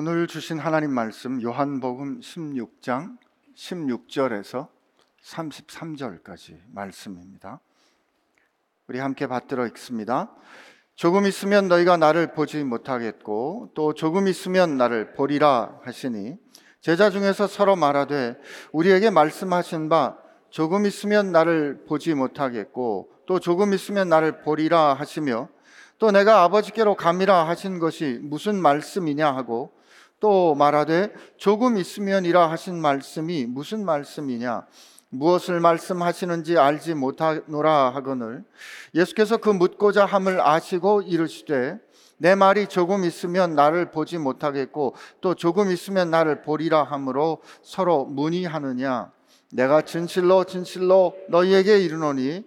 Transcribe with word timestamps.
오늘 0.00 0.28
주신 0.28 0.60
하나님 0.60 0.92
말씀 0.92 1.42
요한복음 1.42 2.20
16장 2.20 3.18
16절에서 3.56 4.68
33절까지 5.24 6.56
말씀입니다. 6.68 7.58
우리 8.86 9.00
함께 9.00 9.26
받들어 9.26 9.66
읽습니다. 9.66 10.32
조금 10.94 11.26
있으면 11.26 11.66
너희가 11.66 11.96
나를 11.96 12.32
보지 12.32 12.62
못하겠고 12.62 13.72
또 13.74 13.92
조금 13.92 14.28
있으면 14.28 14.76
나를 14.76 15.14
보리라 15.14 15.80
하시니 15.82 16.36
제자 16.80 17.10
중에서 17.10 17.48
서로 17.48 17.74
말하되 17.74 18.38
우리에게 18.70 19.10
말씀하신 19.10 19.88
바 19.88 20.16
조금 20.48 20.86
있으면 20.86 21.32
나를 21.32 21.86
보지 21.88 22.14
못하겠고 22.14 23.10
또 23.26 23.40
조금 23.40 23.74
있으면 23.74 24.08
나를 24.08 24.42
보리라 24.42 24.94
하시며 24.94 25.48
또 25.98 26.12
내가 26.12 26.44
아버지께로 26.44 26.94
감이라 26.94 27.48
하신 27.48 27.80
것이 27.80 28.20
무슨 28.22 28.62
말씀이냐 28.62 29.34
하고 29.34 29.76
또 30.20 30.54
말하되 30.54 31.12
조금 31.36 31.76
있으면이라 31.78 32.50
하신 32.50 32.80
말씀이 32.80 33.46
무슨 33.46 33.84
말씀이냐? 33.84 34.66
무엇을 35.10 35.60
말씀하시는지 35.60 36.58
알지 36.58 36.94
못하노라 36.94 37.90
하거늘. 37.94 38.44
예수께서 38.94 39.38
그 39.38 39.48
묻고자 39.48 40.04
함을 40.04 40.40
아시고 40.40 41.02
이르시되 41.02 41.78
내 42.18 42.34
말이 42.34 42.66
조금 42.66 43.04
있으면 43.04 43.54
나를 43.54 43.90
보지 43.90 44.18
못하겠고 44.18 44.94
또 45.20 45.34
조금 45.34 45.70
있으면 45.70 46.10
나를 46.10 46.42
보리라 46.42 46.82
함으로 46.82 47.38
서로 47.62 48.04
문의하느냐? 48.04 49.12
내가 49.50 49.82
진실로 49.82 50.44
진실로 50.44 51.16
너희에게 51.28 51.78
이르노니 51.78 52.44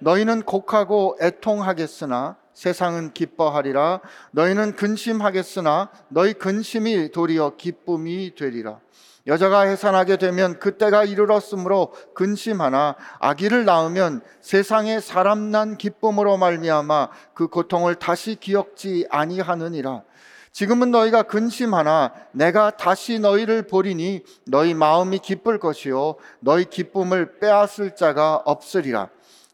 너희는 0.00 0.42
곡하고 0.42 1.16
애통하겠으나 1.20 2.36
세상은 2.54 3.12
기뻐하리라. 3.12 4.00
너희는 4.32 4.76
근심하겠으나 4.76 5.90
너희 6.08 6.32
근심이 6.34 7.10
도리어 7.10 7.56
기쁨이 7.56 8.34
되리라. 8.34 8.78
여자가 9.26 9.62
해산하게 9.62 10.16
되면 10.16 10.58
그때가 10.58 11.04
이르렀으므로 11.04 11.92
근심하나 12.14 12.96
아기를 13.20 13.64
낳으면 13.64 14.20
세상에 14.40 14.98
사람 14.98 15.50
난 15.50 15.78
기쁨으로 15.78 16.36
말미암아 16.38 17.08
그 17.34 17.46
고통을 17.46 17.94
다시 17.94 18.34
기억지 18.34 19.06
아니하느니라. 19.10 20.02
지금은 20.50 20.90
너희가 20.90 21.22
근심하나 21.22 22.12
내가 22.32 22.70
다시 22.70 23.18
너희를 23.18 23.62
보리니 23.68 24.22
너희 24.46 24.74
마음이 24.74 25.20
기쁠 25.20 25.58
것이요. 25.58 26.16
너희 26.40 26.64
기쁨을 26.66 27.38
빼앗을 27.38 27.94
자가 27.94 28.42
없으리라 28.44 29.08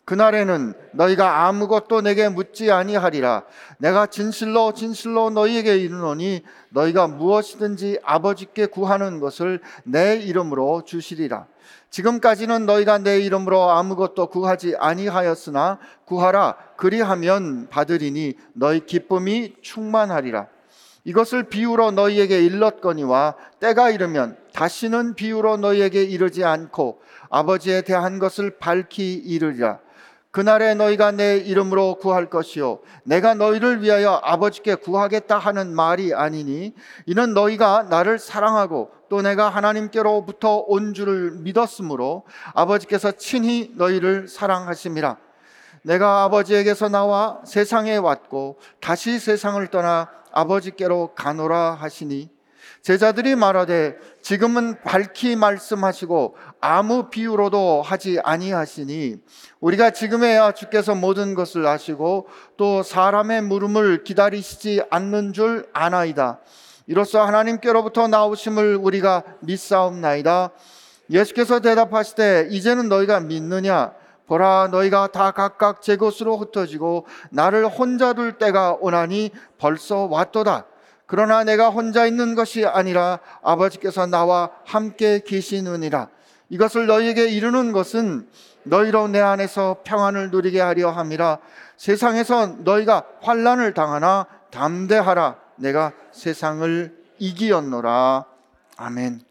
그날에는 0.08 0.72
너희가 0.92 1.44
아무것도 1.46 2.00
내게 2.00 2.30
묻지 2.30 2.72
아니하리라. 2.72 3.42
내가 3.76 4.06
진실로 4.06 4.72
진실로 4.72 5.28
너희에게 5.28 5.76
이르노니 5.76 6.44
너희가 6.70 7.08
무엇이든지 7.08 7.98
아버지께 8.02 8.66
구하는 8.66 9.20
것을 9.20 9.60
내 9.84 10.16
이름으로 10.16 10.84
주시리라. 10.86 11.46
지금까지는 11.90 12.64
너희가 12.64 12.96
내 12.96 13.20
이름으로 13.20 13.68
아무것도 13.68 14.28
구하지 14.28 14.76
아니하였으나 14.78 15.78
구하라 16.06 16.56
그리하면 16.78 17.68
받으리니 17.68 18.32
너희 18.54 18.86
기쁨이 18.86 19.56
충만하리라. 19.60 20.46
이것을 21.04 21.50
비유로 21.50 21.90
너희에게 21.90 22.42
일렀거니와 22.46 23.34
때가 23.60 23.90
이르면 23.90 24.38
다시는 24.54 25.16
비유로 25.16 25.58
너희에게 25.58 26.02
이르지 26.02 26.46
않고 26.46 27.02
아버지에 27.28 27.82
대한 27.82 28.18
것을 28.18 28.56
밝히 28.58 29.12
이르리라. 29.12 29.80
그날에 30.38 30.74
너희가 30.74 31.10
내 31.10 31.36
이름으로 31.36 31.96
구할 31.96 32.30
것이요. 32.30 32.78
내가 33.02 33.34
너희를 33.34 33.82
위하여 33.82 34.20
아버지께 34.22 34.76
구하겠다 34.76 35.36
하는 35.36 35.74
말이 35.74 36.14
아니니 36.14 36.74
이는 37.06 37.34
너희가 37.34 37.88
나를 37.90 38.20
사랑하고 38.20 38.92
또 39.08 39.20
내가 39.20 39.48
하나님께로부터 39.48 40.58
온 40.68 40.94
줄을 40.94 41.32
믿었으므로 41.32 42.22
아버지께서 42.54 43.10
친히 43.10 43.72
너희를 43.74 44.28
사랑하심이라. 44.28 45.16
내가 45.82 46.22
아버지에게서 46.22 46.88
나와 46.88 47.40
세상에 47.44 47.96
왔고 47.96 48.60
다시 48.80 49.18
세상을 49.18 49.66
떠나 49.72 50.08
아버지께로 50.30 51.14
가노라 51.16 51.72
하시니 51.80 52.30
제자들이 52.82 53.34
말하되 53.34 53.96
지금은 54.28 54.82
밝히 54.82 55.36
말씀하시고 55.36 56.36
아무 56.60 57.08
비유로도 57.08 57.80
하지 57.80 58.18
아니하시니 58.22 59.16
우리가 59.58 59.88
지금에야 59.92 60.52
주께서 60.52 60.94
모든 60.94 61.34
것을 61.34 61.66
아시고 61.66 62.28
또 62.58 62.82
사람의 62.82 63.40
물음을 63.44 64.04
기다리시지 64.04 64.82
않는 64.90 65.32
줄 65.32 65.66
아나이다. 65.72 66.40
이로써 66.86 67.24
하나님께로부터 67.24 68.06
나오심을 68.08 68.76
우리가 68.76 69.22
믿사옵나이다. 69.40 70.50
예수께서 71.08 71.60
대답하시되 71.60 72.48
이제는 72.50 72.90
너희가 72.90 73.20
믿느냐? 73.20 73.94
보라 74.26 74.68
너희가 74.70 75.06
다 75.06 75.30
각각 75.30 75.80
제 75.80 75.96
곳으로 75.96 76.36
흩어지고 76.36 77.06
나를 77.30 77.66
혼자 77.66 78.12
둘 78.12 78.36
때가 78.36 78.76
오나니 78.78 79.30
벌써 79.56 80.04
왔도다. 80.04 80.66
그러나 81.08 81.42
내가 81.42 81.70
혼자 81.70 82.04
있는 82.04 82.34
것이 82.34 82.66
아니라 82.66 83.20
아버지께서 83.42 84.06
나와 84.06 84.50
함께 84.66 85.20
계시느니라. 85.26 86.10
이것을 86.50 86.86
너희에게 86.86 87.28
이르는 87.28 87.72
것은 87.72 88.28
너희로 88.64 89.08
내 89.08 89.18
안에서 89.18 89.80
평안을 89.84 90.30
누리게 90.30 90.60
하려 90.60 90.90
함이라. 90.90 91.38
세상에서 91.78 92.58
너희가 92.58 93.06
환란을 93.22 93.72
당하나 93.72 94.26
담대하라. 94.50 95.40
내가 95.56 95.94
세상을 96.12 96.94
이기었노라. 97.18 98.26
아멘. 98.76 99.22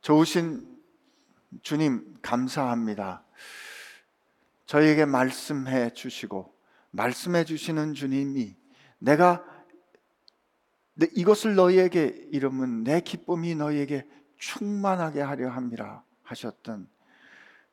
좋으신 0.00 0.66
주님 1.62 2.18
감사합니다. 2.20 3.22
저희에게 4.66 5.04
말씀해 5.04 5.94
주시고 5.94 6.52
말씀해 6.90 7.44
주시는 7.44 7.94
주님이 7.94 8.56
내가 9.00 9.44
이것을 11.14 11.54
너희에게 11.54 12.28
이름은 12.30 12.84
내 12.84 13.00
기쁨이 13.00 13.54
너희에게 13.54 14.06
충만하게 14.36 15.20
하려 15.20 15.50
함이라 15.50 16.02
하셨던 16.22 16.88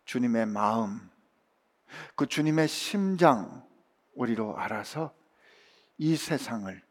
주님의 0.06 0.46
마음, 0.48 1.10
그 2.16 2.28
주님의 2.28 2.68
심장 2.68 3.66
우리로 4.16 4.58
알아서 4.58 5.14
이 5.98 6.16
세상을 6.16 6.82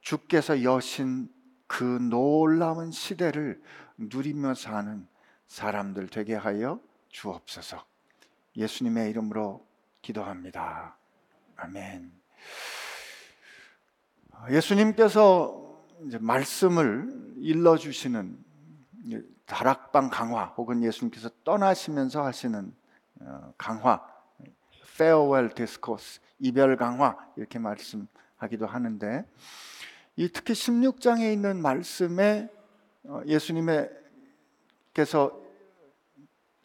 주께서 0.00 0.62
여신 0.62 1.28
그 1.66 1.84
놀라운 1.84 2.90
시대를 2.90 3.62
누리며 3.96 4.54
사는 4.54 5.06
사람들 5.46 6.08
되게 6.08 6.34
하여 6.34 6.80
주옵소서. 7.08 7.84
예수님의 8.56 9.10
이름으로 9.10 9.66
기도합니다. 10.00 10.96
아멘. 11.56 12.12
예수님께서 14.50 15.84
이제 16.06 16.18
말씀을 16.18 17.34
일러 17.36 17.76
주시는 17.76 18.38
다락방 19.46 20.10
강화 20.10 20.46
혹은 20.46 20.82
예수님께서 20.82 21.30
떠나시면서 21.44 22.24
하시는 22.24 22.74
어, 23.20 23.52
강화 23.56 24.00
farewell 24.94 25.54
discourse 25.54 26.20
이별 26.38 26.76
강화 26.76 27.16
이렇게 27.36 27.58
말씀하기도 27.58 28.66
하는데 28.66 29.24
이 30.16 30.28
특히 30.28 30.54
16장에 30.54 31.32
있는 31.32 31.60
말씀에 31.60 32.50
어, 33.04 33.20
예수님께서 33.26 33.92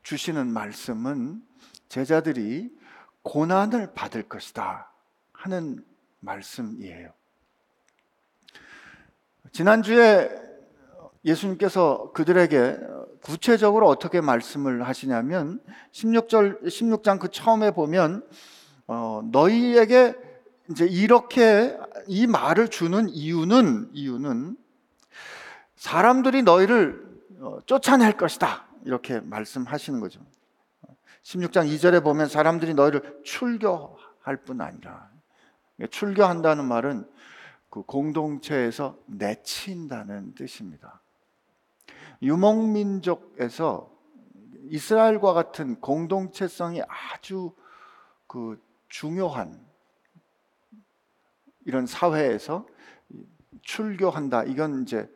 주시는 0.03 0.47
말씀은 0.47 1.45
제자들이 1.89 2.75
고난을 3.23 3.93
받을 3.93 4.23
것이다 4.23 4.91
하는 5.33 5.85
말씀이에요. 6.21 7.16
지난주에 9.51 10.29
예수님께서 11.25 12.11
그들에게 12.13 12.77
구체적으로 13.21 13.87
어떻게 13.87 14.21
말씀을 14.21 14.87
하시냐면 14.87 15.59
16절 15.91 16.63
16장 16.63 17.19
그 17.19 17.29
처음에 17.29 17.71
보면 17.71 18.23
어, 18.87 19.21
너희에게 19.31 20.15
이제 20.69 20.85
이렇게 20.85 21.77
이 22.07 22.27
말을 22.27 22.69
주는 22.69 23.09
이유는 23.09 23.89
이유는 23.93 24.57
사람들이 25.75 26.43
너희를 26.43 27.05
어, 27.39 27.59
쫓아낼 27.65 28.13
것이다. 28.13 28.67
이렇게 28.85 29.19
말씀하시는 29.19 29.99
거죠. 29.99 30.21
16장 31.23 31.67
2절에 31.67 32.03
보면 32.03 32.29
사람들이 32.29 32.73
너희를 32.73 33.19
출교할 33.25 34.37
뿐 34.45 34.61
아니라 34.61 35.09
출교한다는 35.89 36.65
말은 36.65 37.05
그 37.77 37.83
공동체에서 37.83 38.97
내친다는 39.05 40.33
뜻입니다. 40.33 40.99
유목민족에서 42.23 43.95
이스라엘과 44.63 45.33
같은 45.33 45.79
공동체성이 45.79 46.81
아주 46.87 47.53
그 48.25 48.59
중요한 48.89 49.63
이런 51.65 51.85
사회에서 51.85 52.65
출교한다. 53.61 54.45
이건 54.45 54.81
이제 54.81 55.07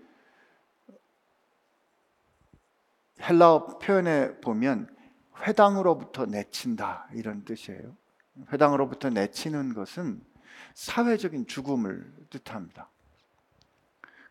헬라어 3.22 3.80
표현에 3.80 4.40
보면 4.40 4.96
회당으로부터 5.40 6.28
내친다 6.28 7.10
이런 7.14 7.44
뜻이에요. 7.44 7.98
회당으로부터 8.54 9.10
내치는 9.10 9.74
것은 9.74 10.24
사회적인 10.74 11.48
죽음을 11.48 12.12
뜻합니다. 12.30 12.90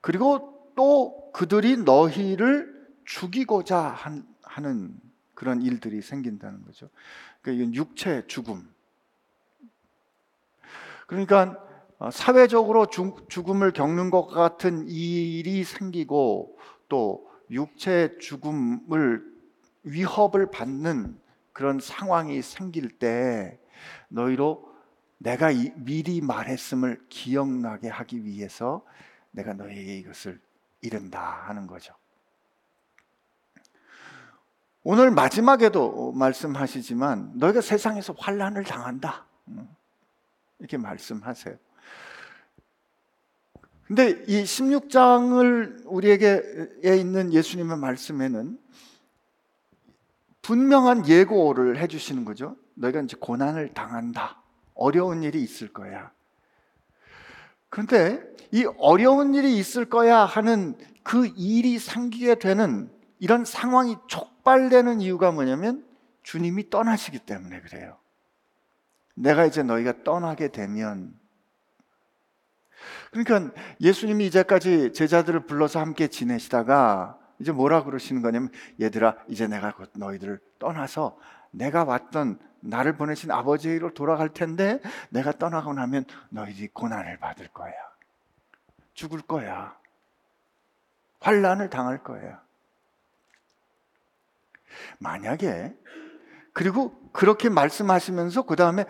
그리고 0.00 0.72
또 0.76 1.30
그들이 1.32 1.76
너희를 1.78 2.88
죽이고자 3.04 3.78
한, 3.78 4.26
하는 4.42 4.94
그런 5.34 5.62
일들이 5.62 6.00
생긴다는 6.02 6.64
거죠. 6.64 6.88
그러니까 7.42 7.62
이건 7.62 7.74
육체 7.74 8.26
죽음. 8.26 8.72
그러니까 11.06 11.56
어, 11.98 12.10
사회적으로 12.10 12.86
죽음을 12.86 13.72
겪는 13.72 14.10
것 14.10 14.26
같은 14.26 14.86
일이 14.88 15.64
생기고 15.64 16.56
또 16.88 17.30
육체 17.50 18.16
죽음을 18.18 19.24
위협을 19.82 20.50
받는 20.50 21.18
그런 21.52 21.78
상황이 21.80 22.40
생길 22.42 22.88
때 22.88 23.58
너희로 24.08 24.69
내가 25.22 25.50
미리 25.76 26.22
말했음을 26.22 27.04
기억나게 27.10 27.88
하기 27.88 28.24
위해서 28.24 28.82
내가 29.32 29.52
너희에게 29.52 29.98
이것을 29.98 30.40
이른다 30.80 31.44
하는 31.46 31.66
거죠. 31.66 31.94
오늘 34.82 35.10
마지막에도 35.10 36.12
말씀하시지만 36.12 37.32
너희가 37.34 37.60
세상에서 37.60 38.14
환란을 38.16 38.64
당한다. 38.64 39.26
음, 39.48 39.68
이렇게 40.58 40.78
말씀하세요. 40.78 41.54
근데 43.86 44.24
이 44.26 44.42
16장을 44.42 45.82
우리에게 45.84 46.42
있는 46.82 47.34
예수님의 47.34 47.76
말씀에는 47.76 48.58
분명한 50.40 51.08
예고를 51.08 51.76
해 51.76 51.88
주시는 51.88 52.24
거죠. 52.24 52.56
너희가 52.74 53.02
이제 53.02 53.18
고난을 53.20 53.74
당한다. 53.74 54.39
어려운 54.80 55.22
일이 55.22 55.42
있을 55.42 55.72
거야. 55.72 56.10
그런데 57.68 58.20
이 58.50 58.66
어려운 58.78 59.34
일이 59.34 59.56
있을 59.58 59.84
거야 59.84 60.24
하는 60.24 60.76
그 61.04 61.26
일이 61.36 61.78
생기게 61.78 62.36
되는 62.36 62.90
이런 63.20 63.44
상황이 63.44 63.96
촉발되는 64.08 65.02
이유가 65.02 65.30
뭐냐면 65.30 65.86
주님이 66.22 66.70
떠나시기 66.70 67.20
때문에 67.20 67.60
그래요. 67.60 67.96
내가 69.14 69.44
이제 69.44 69.62
너희가 69.62 70.02
떠나게 70.02 70.48
되면 70.48 71.14
그러니까 73.12 73.52
예수님이 73.80 74.26
이제까지 74.26 74.94
제자들을 74.94 75.46
불러서 75.46 75.78
함께 75.78 76.08
지내시다가 76.08 77.18
이제 77.38 77.52
뭐라 77.52 77.84
그러시는 77.84 78.22
거냐면 78.22 78.50
얘들아 78.80 79.16
이제 79.28 79.46
내가 79.46 79.74
곧 79.74 79.90
너희들을 79.94 80.40
떠나서 80.58 81.18
내가 81.50 81.84
왔던 81.84 82.38
나를 82.60 82.96
보내신 82.96 83.30
아버지로 83.30 83.94
돌아갈 83.94 84.28
텐데 84.30 84.80
내가 85.08 85.32
떠나고 85.32 85.72
나면 85.72 86.04
너희들이 86.30 86.68
고난을 86.68 87.18
받을 87.18 87.48
거야. 87.48 87.72
죽을 88.94 89.22
거야. 89.22 89.76
환란을 91.20 91.70
당할 91.70 92.02
거야. 92.02 92.42
만약에 94.98 95.74
그리고 96.52 97.10
그렇게 97.12 97.48
말씀하시면서 97.48 98.42
그 98.42 98.56
다음에 98.56 98.84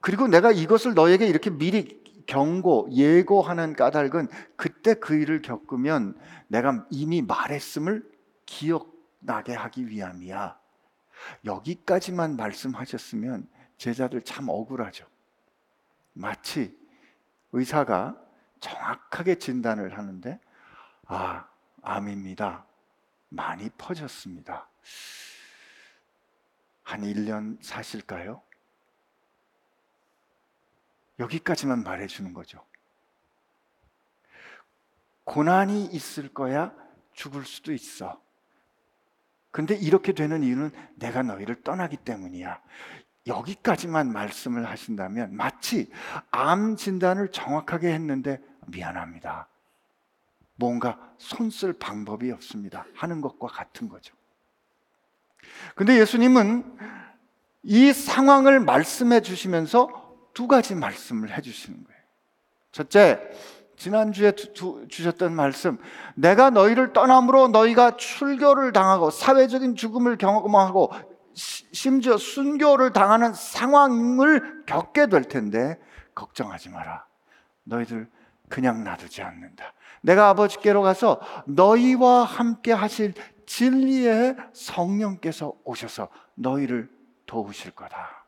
그리고 0.00 0.28
내가 0.28 0.50
이것을 0.50 0.94
너에게 0.94 1.26
이렇게 1.26 1.50
미리 1.50 2.00
경고, 2.26 2.88
예고하는 2.92 3.74
까닭은 3.74 4.28
그때 4.56 4.94
그 4.94 5.14
일을 5.14 5.42
겪으면 5.42 6.16
내가 6.46 6.86
이미 6.90 7.22
말했음을 7.22 8.08
기억나게 8.46 9.54
하기 9.54 9.88
위함이야. 9.88 10.59
여기까지만 11.44 12.36
말씀하셨으면 12.36 13.48
제자들 13.76 14.22
참 14.22 14.48
억울하죠. 14.48 15.06
마치 16.12 16.76
의사가 17.52 18.20
정확하게 18.60 19.36
진단을 19.36 19.96
하는데, 19.96 20.38
아, 21.06 21.48
암입니다. 21.82 22.66
많이 23.30 23.70
퍼졌습니다. 23.70 24.68
한 26.82 27.02
1년 27.02 27.62
사실까요? 27.62 28.42
여기까지만 31.18 31.82
말해주는 31.82 32.32
거죠. 32.32 32.64
고난이 35.24 35.86
있을 35.86 36.32
거야 36.32 36.74
죽을 37.12 37.44
수도 37.44 37.72
있어. 37.72 38.20
근데 39.50 39.74
이렇게 39.74 40.12
되는 40.12 40.42
이유는 40.42 40.70
내가 40.96 41.22
너희를 41.22 41.62
떠나기 41.62 41.96
때문이야. 41.96 42.60
여기까지만 43.26 44.12
말씀을 44.12 44.66
하신다면 44.68 45.34
마치 45.34 45.90
암 46.30 46.76
진단을 46.76 47.30
정확하게 47.32 47.92
했는데 47.92 48.40
미안합니다. 48.66 49.48
뭔가 50.54 51.14
손쓸 51.18 51.72
방법이 51.72 52.30
없습니다. 52.32 52.86
하는 52.94 53.20
것과 53.20 53.48
같은 53.48 53.88
거죠. 53.88 54.14
근데 55.74 55.98
예수님은 55.98 56.78
이 57.62 57.92
상황을 57.92 58.60
말씀해 58.60 59.20
주시면서 59.20 60.30
두 60.34 60.46
가지 60.46 60.74
말씀을 60.74 61.36
해 61.36 61.40
주시는 61.40 61.82
거예요. 61.82 62.00
첫째, 62.72 63.20
지난주에 63.80 64.32
두, 64.32 64.86
주셨던 64.88 65.32
말씀, 65.32 65.78
내가 66.14 66.50
너희를 66.50 66.92
떠남으로 66.92 67.48
너희가 67.48 67.96
출교를 67.96 68.74
당하고 68.74 69.08
사회적인 69.08 69.74
죽음을 69.74 70.18
경험하고 70.18 70.92
심지어 71.32 72.18
순교를 72.18 72.92
당하는 72.92 73.32
상황을 73.32 74.64
겪게 74.66 75.06
될 75.06 75.24
텐데 75.24 75.80
걱정하지 76.14 76.68
마라. 76.68 77.06
너희들 77.64 78.06
그냥 78.50 78.84
놔두지 78.84 79.22
않는다. 79.22 79.72
내가 80.02 80.28
아버지께로 80.28 80.82
가서 80.82 81.18
너희와 81.46 82.24
함께 82.24 82.72
하실 82.72 83.14
진리의 83.46 84.36
성령께서 84.52 85.54
오셔서 85.64 86.08
너희를 86.34 86.90
도우실 87.24 87.70
거다. 87.70 88.19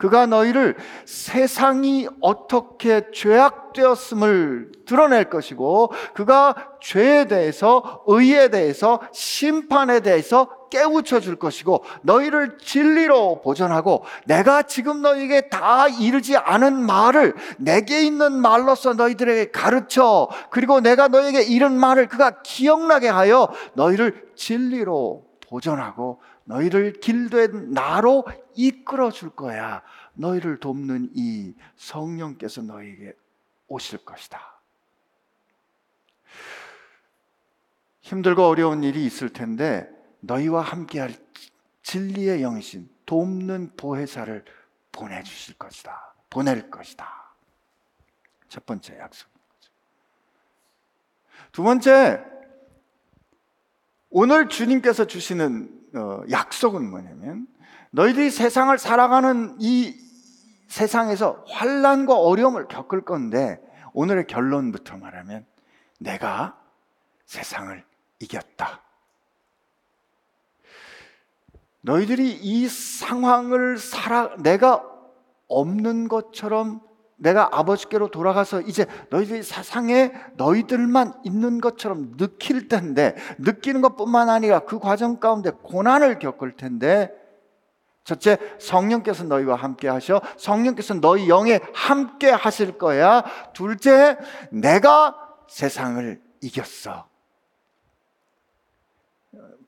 그가 0.00 0.24
너희를 0.24 0.76
세상이 1.04 2.08
어떻게 2.22 3.10
죄악되었음을 3.12 4.72
드러낼 4.86 5.28
것이고 5.28 5.92
그가 6.14 6.54
죄에 6.80 7.26
대해서 7.26 8.02
의에 8.06 8.48
대해서 8.48 9.00
심판에 9.12 10.00
대해서 10.00 10.48
깨우쳐 10.70 11.20
줄 11.20 11.36
것이고 11.36 11.84
너희를 12.00 12.56
진리로 12.58 13.42
보존하고 13.42 14.04
내가 14.24 14.62
지금 14.62 15.02
너희에게 15.02 15.50
다 15.50 15.86
이르지 15.88 16.36
않은 16.36 16.80
말을 16.80 17.34
내게 17.58 18.02
있는 18.02 18.32
말로서 18.32 18.94
너희들에게 18.94 19.50
가르쳐 19.50 20.28
그리고 20.48 20.80
내가 20.80 21.08
너희에게 21.08 21.42
이른 21.42 21.72
말을 21.72 22.08
그가 22.08 22.40
기억나게 22.42 23.08
하여 23.08 23.48
너희를 23.74 24.30
진리로 24.34 25.24
보존하고 25.50 26.20
너희를 26.44 26.94
길된 27.00 27.72
나로 27.72 28.24
이끌어 28.54 29.10
줄 29.10 29.30
거야. 29.30 29.82
너희를 30.20 30.60
돕는 30.60 31.12
이 31.14 31.54
성령께서 31.76 32.62
너희에게 32.62 33.14
오실 33.68 34.04
것이다. 34.04 34.60
힘들고 38.02 38.46
어려운 38.46 38.84
일이 38.84 39.04
있을 39.06 39.30
텐데 39.30 39.88
너희와 40.20 40.62
함께할 40.62 41.14
진리의 41.82 42.42
영이신 42.42 42.90
돕는 43.06 43.72
보혜사를 43.76 44.44
보내주실 44.92 45.54
것이다. 45.56 46.14
보낼 46.28 46.70
것이다. 46.70 47.34
첫 48.48 48.66
번째 48.66 48.98
약속. 48.98 49.30
두 51.52 51.62
번째, 51.62 52.24
오늘 54.10 54.48
주님께서 54.48 55.06
주시는 55.06 55.80
어, 55.94 56.22
약속은 56.30 56.88
뭐냐면 56.88 57.48
너희들이 57.90 58.30
세상을 58.30 58.76
살아가는 58.78 59.56
이 59.60 60.09
세상에서 60.70 61.44
환란과 61.48 62.16
어려움을 62.16 62.68
겪을 62.68 63.04
건데 63.04 63.60
오늘의 63.92 64.28
결론부터 64.28 64.96
말하면 64.98 65.44
내가 65.98 66.56
세상을 67.26 67.84
이겼다. 68.20 68.80
너희들이 71.80 72.38
이 72.40 72.68
상황을 72.68 73.78
살아 73.78 74.36
내가 74.36 74.84
없는 75.48 76.08
것처럼 76.08 76.80
내가 77.16 77.48
아버지께로 77.52 78.08
돌아가서 78.12 78.60
이제 78.60 78.86
너희들이 79.10 79.42
세상에 79.42 80.12
너희들만 80.36 81.20
있는 81.24 81.60
것처럼 81.60 82.16
느낄 82.16 82.68
텐데 82.68 83.16
느끼는 83.38 83.80
것뿐만 83.80 84.28
아니라 84.28 84.60
그 84.60 84.78
과정 84.78 85.18
가운데 85.18 85.50
고난을 85.50 86.20
겪을 86.20 86.56
텐데 86.56 87.19
첫째 88.10 88.38
성령께서 88.58 89.22
너희와 89.24 89.54
함께 89.54 89.86
하셔 89.86 90.20
성령께서 90.36 90.94
너희 90.94 91.28
영에 91.28 91.60
함께 91.72 92.28
하실 92.28 92.76
거야 92.76 93.22
둘째 93.52 94.18
내가 94.50 95.16
세상을 95.48 96.20
이겼어. 96.40 97.08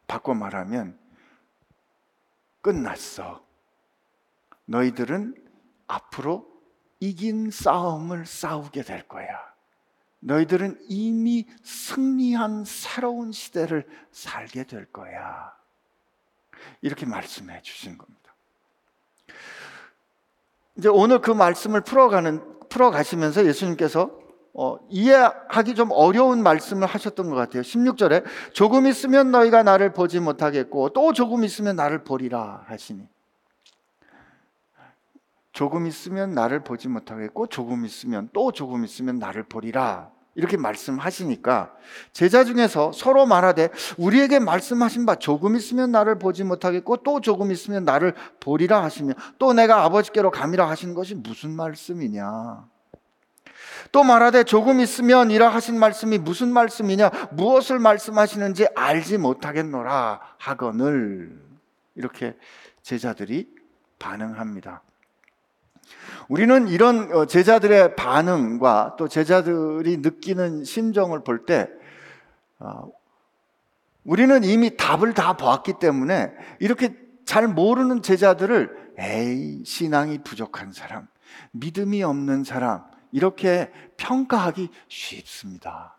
바꿔 0.08 0.34
말하면 0.34 0.98
끝났어. 2.60 3.44
너희들은 4.64 5.34
앞으로 5.86 6.48
이긴 6.98 7.50
싸움을 7.50 8.26
싸우게 8.26 8.82
될 8.82 9.06
거야. 9.06 9.26
너희들은 10.20 10.78
이미 10.88 11.46
승리한 11.64 12.64
새로운 12.64 13.32
시대를 13.32 13.86
살게 14.12 14.64
될 14.64 14.90
거야. 14.92 15.52
이렇게 16.80 17.06
말씀해 17.06 17.62
주신 17.62 17.98
겁니다. 17.98 18.21
이제 20.76 20.88
오늘 20.88 21.20
그 21.20 21.30
말씀을 21.30 21.82
풀어가는 21.82 22.68
풀어가시면서 22.68 23.46
예수님께서 23.46 24.22
어, 24.54 24.76
이해하기 24.90 25.74
좀 25.74 25.90
어려운 25.92 26.42
말씀을 26.42 26.86
하셨던 26.86 27.30
것 27.30 27.36
같아요. 27.36 27.62
16절에 27.62 28.24
조금 28.52 28.86
있으면 28.86 29.30
너희가 29.30 29.62
나를 29.62 29.92
보지 29.92 30.20
못하겠고 30.20 30.90
또 30.90 31.12
조금 31.12 31.44
있으면 31.44 31.76
나를 31.76 32.04
보리라 32.04 32.64
하시니 32.66 33.08
조금 35.52 35.86
있으면 35.86 36.32
나를 36.32 36.64
보지 36.64 36.88
못하겠고 36.88 37.46
조금 37.46 37.84
있으면 37.84 38.28
또 38.32 38.52
조금 38.52 38.84
있으면 38.84 39.18
나를 39.18 39.44
보리라 39.44 40.10
이렇게 40.34 40.56
말씀하시니까 40.56 41.74
제자 42.12 42.44
중에서 42.44 42.92
서로 42.92 43.26
말하되 43.26 43.70
우리에게 43.98 44.38
말씀하신 44.38 45.04
바 45.04 45.16
조금 45.16 45.56
있으면 45.56 45.92
나를 45.92 46.18
보지 46.18 46.44
못하겠고 46.44 46.98
또 46.98 47.20
조금 47.20 47.52
있으면 47.52 47.84
나를 47.84 48.14
보리라 48.40 48.82
하시며 48.82 49.12
또 49.38 49.52
내가 49.52 49.84
아버지께로 49.84 50.30
감이라 50.30 50.68
하시는 50.68 50.94
것이 50.94 51.14
무슨 51.14 51.50
말씀이냐? 51.54 52.64
또 53.90 54.04
말하되 54.04 54.44
조금 54.44 54.80
있으면 54.80 55.30
이라 55.30 55.48
하신 55.50 55.78
말씀이 55.78 56.16
무슨 56.18 56.52
말씀이냐? 56.52 57.10
무엇을 57.32 57.78
말씀하시는지 57.78 58.68
알지 58.74 59.18
못하겠노라 59.18 60.20
하거늘. 60.38 61.38
이렇게 61.94 62.36
제자들이 62.82 63.48
반응합니다. 63.98 64.82
우리는 66.28 66.68
이런 66.68 67.12
어, 67.12 67.26
제자들의 67.26 67.96
반응과 67.96 68.96
또 68.98 69.08
제자들이 69.08 69.98
느끼는 69.98 70.64
심정을 70.64 71.24
볼때 71.24 71.68
어, 72.58 72.90
우리는 74.04 74.42
이미 74.44 74.76
답을 74.76 75.14
다 75.14 75.36
보았기 75.36 75.74
때문에 75.78 76.32
이렇게 76.58 76.94
잘 77.24 77.48
모르는 77.48 78.02
제자들을 78.02 78.94
에이 78.98 79.62
신앙이 79.64 80.18
부족한 80.22 80.72
사람, 80.72 81.08
믿음이 81.52 82.02
없는 82.02 82.44
사람 82.44 82.84
이렇게 83.10 83.70
평가하기 83.96 84.70
쉽습니다. 84.88 85.96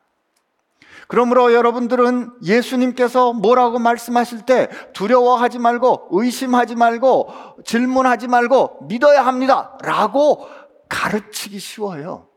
그러므로 1.08 1.54
여러분들은 1.54 2.32
예수님께서 2.44 3.34
뭐라고 3.34 3.80
말씀하실 3.80 4.44
때 4.46 4.70
두려워하지 4.94 5.60
말고 5.60 6.10
의심하지 6.12 6.76
말고 6.76 7.58
질문하지 7.66 8.28
말고 8.28 8.86
믿어야 8.88 9.26
합니다. 9.26 9.78
라고 9.82 10.48
가르치기 10.90 11.60
쉬워요. 11.60 12.28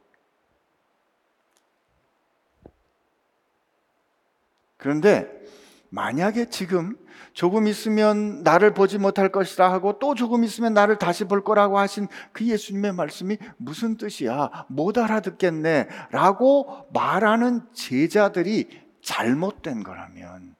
그런데 4.76 5.30
만약에 5.96 6.50
지금 6.50 6.94
조금 7.32 7.66
있으면 7.66 8.42
나를 8.42 8.74
보지 8.74 8.98
못할 8.98 9.32
것이라 9.32 9.72
하고 9.72 9.98
또 9.98 10.14
조금 10.14 10.44
있으면 10.44 10.74
나를 10.74 10.98
다시 10.98 11.24
볼 11.24 11.42
거라고 11.42 11.78
하신 11.78 12.06
그 12.32 12.46
예수님의 12.46 12.92
말씀이 12.92 13.38
무슨 13.56 13.96
뜻이야? 13.96 14.66
못 14.68 14.98
알아듣겠네. 14.98 15.88
라고 16.10 16.86
말하는 16.92 17.62
제자들이 17.72 18.68
잘못된 19.00 19.84
거라면, 19.84 20.54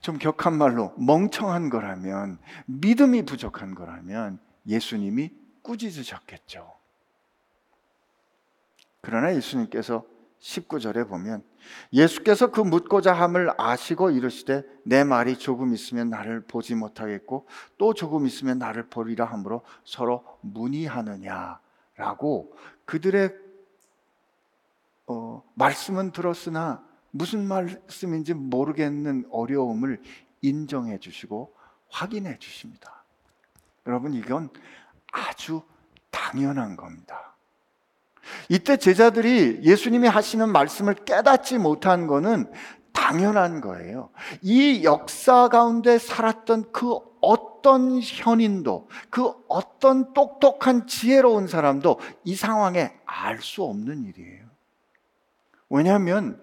좀 0.00 0.18
격한 0.18 0.56
말로 0.56 0.94
멍청한 0.98 1.68
거라면, 1.68 2.38
믿음이 2.66 3.24
부족한 3.24 3.74
거라면 3.74 4.38
예수님이 4.68 5.32
꾸짖으셨겠죠. 5.62 6.72
그러나 9.00 9.34
예수님께서 9.34 10.04
19절에 10.42 11.08
보면 11.08 11.42
예수께서 11.92 12.50
그 12.50 12.60
묻고자 12.60 13.12
함을 13.12 13.52
아시고 13.56 14.10
이르시되 14.10 14.64
내 14.84 15.04
말이 15.04 15.38
조금 15.38 15.72
있으면 15.72 16.10
나를 16.10 16.44
보지 16.44 16.74
못하겠고 16.74 17.46
또 17.78 17.94
조금 17.94 18.26
있으면 18.26 18.58
나를 18.58 18.88
보리라 18.88 19.24
함으로 19.24 19.62
서로 19.84 20.24
문의하느냐라고 20.40 21.60
그들의 22.84 23.30
어, 25.06 25.42
말씀은 25.54 26.10
들었으나 26.10 26.84
무슨 27.12 27.46
말씀인지 27.46 28.34
모르겠는 28.34 29.26
어려움을 29.30 30.02
인정해 30.40 30.98
주시고 30.98 31.54
확인해 31.88 32.38
주십니다. 32.38 33.04
여러분 33.86 34.14
이건 34.14 34.50
아주 35.12 35.62
당연한 36.10 36.76
겁니다. 36.76 37.31
이때 38.48 38.76
제자들이 38.76 39.60
예수님이 39.62 40.08
하시는 40.08 40.48
말씀을 40.48 40.94
깨닫지 40.94 41.58
못한 41.58 42.06
것은 42.06 42.50
당연한 42.92 43.60
거예요. 43.60 44.10
이 44.42 44.84
역사 44.84 45.48
가운데 45.48 45.98
살았던 45.98 46.72
그 46.72 46.98
어떤 47.20 48.00
현인도, 48.00 48.88
그 49.08 49.32
어떤 49.48 50.12
똑똑한 50.12 50.86
지혜로운 50.86 51.46
사람도 51.46 51.98
이 52.24 52.34
상황에 52.34 52.92
알 53.04 53.40
수 53.40 53.62
없는 53.62 54.04
일이에요. 54.04 54.44
왜냐하면 55.70 56.40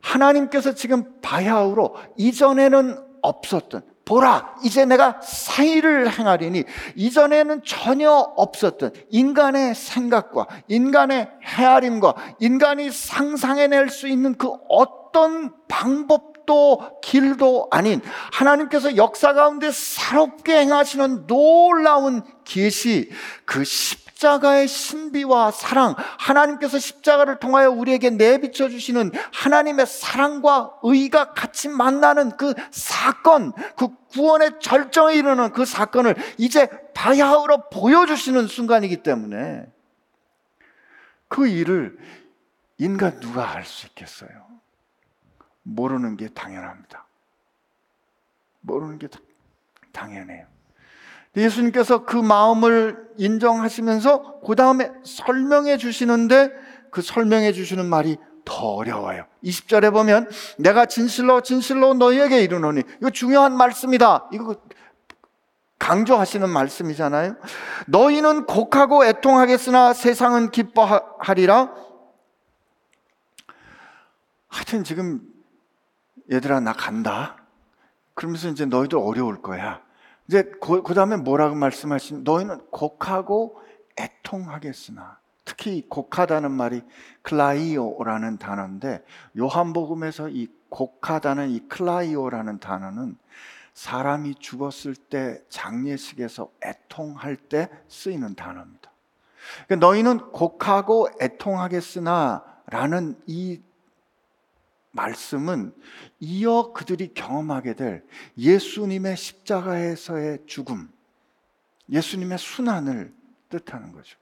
하나님께서 0.00 0.74
지금 0.74 1.20
바야흐로 1.20 1.96
이전에는 2.16 2.98
없었던 3.22 3.82
보라, 4.12 4.56
이제 4.62 4.84
내가 4.84 5.18
사의를 5.22 6.18
행하리니 6.18 6.64
이전에는 6.96 7.62
전혀 7.64 8.10
없었던 8.10 8.92
인간의 9.08 9.74
생각과 9.74 10.48
인간의 10.68 11.30
헤아림과 11.42 12.14
인간이 12.38 12.90
상상해낼 12.90 13.88
수 13.88 14.08
있는 14.08 14.36
그 14.36 14.52
어떤 14.68 15.54
방법도 15.66 17.00
길도 17.00 17.68
아닌 17.70 18.02
하나님께서 18.34 18.98
역사 18.98 19.32
가운데 19.32 19.70
새롭게 19.70 20.58
행하시는 20.58 21.26
놀라운 21.26 22.22
계시 22.44 23.10
그 23.46 23.64
십자가의 24.22 24.68
신비와 24.68 25.50
사랑, 25.50 25.94
하나님께서 26.18 26.78
십자가를 26.78 27.40
통하여 27.40 27.70
우리에게 27.70 28.10
내비쳐 28.10 28.68
주시는 28.68 29.10
하나님의 29.32 29.86
사랑과 29.86 30.78
의가 30.82 31.32
같이 31.32 31.68
만나는 31.68 32.36
그 32.36 32.54
사건, 32.70 33.52
그 33.76 33.88
구원의 34.10 34.60
절정에 34.60 35.14
이르는 35.14 35.52
그 35.52 35.64
사건을 35.64 36.14
이제 36.38 36.68
바야흐로 36.94 37.70
보여주시는 37.70 38.46
순간이기 38.46 39.02
때문에 39.02 39.66
그 41.28 41.48
일을 41.48 41.98
인간 42.78 43.18
누가 43.20 43.42
할수 43.44 43.86
있겠어요? 43.88 44.30
모르는 45.62 46.16
게 46.16 46.28
당연합니다. 46.28 47.06
모르는 48.60 48.98
게 48.98 49.08
당연해요. 49.92 50.51
예수님께서 51.36 52.04
그 52.04 52.16
마음을 52.16 53.08
인정하시면서 53.16 54.40
그 54.40 54.54
다음에 54.54 54.90
설명해 55.04 55.78
주시는데 55.78 56.50
그 56.90 57.00
설명해 57.00 57.52
주시는 57.52 57.86
말이 57.86 58.18
더 58.44 58.74
어려워요. 58.74 59.24
20절에 59.44 59.92
보면 59.92 60.28
내가 60.58 60.86
진실로 60.86 61.40
진실로 61.40 61.94
너희에게 61.94 62.42
이르노니 62.42 62.82
이거 63.00 63.10
중요한 63.10 63.56
말씀이다. 63.56 64.28
이거 64.32 64.56
강조하시는 65.78 66.48
말씀이잖아요. 66.48 67.36
너희는 67.86 68.46
곡하고 68.46 69.04
애통하겠으나 69.04 69.94
세상은 69.94 70.50
기뻐하리라. 70.50 71.72
하여튼 74.48 74.84
지금 74.84 75.22
얘들아 76.30 76.60
나 76.60 76.72
간다. 76.72 77.36
그러면서 78.14 78.48
이제 78.48 78.64
너희도 78.64 79.04
어려울 79.04 79.40
거야. 79.40 79.80
이제 80.28 80.42
그, 80.60 80.82
그 80.82 80.94
다음에 80.94 81.16
뭐라고 81.16 81.54
말씀하신 81.54 82.24
너희는 82.24 82.66
곡하고 82.70 83.60
애통하겠으나 83.98 85.18
특히 85.44 85.86
곡하다는 85.88 86.50
말이 86.50 86.82
클라이오라는 87.22 88.38
단어인데 88.38 89.04
요한복음에서 89.38 90.28
이 90.28 90.48
곡하다는 90.68 91.50
이 91.50 91.68
클라이오라는 91.68 92.60
단어는 92.60 93.16
사람이 93.74 94.36
죽었을 94.36 94.94
때 94.94 95.42
장례식에서 95.48 96.50
애통할 96.64 97.36
때 97.36 97.68
쓰이는 97.88 98.34
단어입니다. 98.34 98.90
그러니까 99.66 99.86
너희는 99.86 100.18
곡하고 100.32 101.08
애통하겠으나 101.20 102.44
라는 102.66 103.16
이 103.26 103.60
말씀은 104.92 105.74
이어 106.20 106.72
그들이 106.72 107.12
경험하게 107.14 107.74
될 107.74 108.04
예수님의 108.38 109.16
십자가에서의 109.16 110.44
죽음, 110.46 110.90
예수님의 111.90 112.38
순환을 112.38 113.12
뜻하는 113.48 113.92
거죠. 113.92 114.16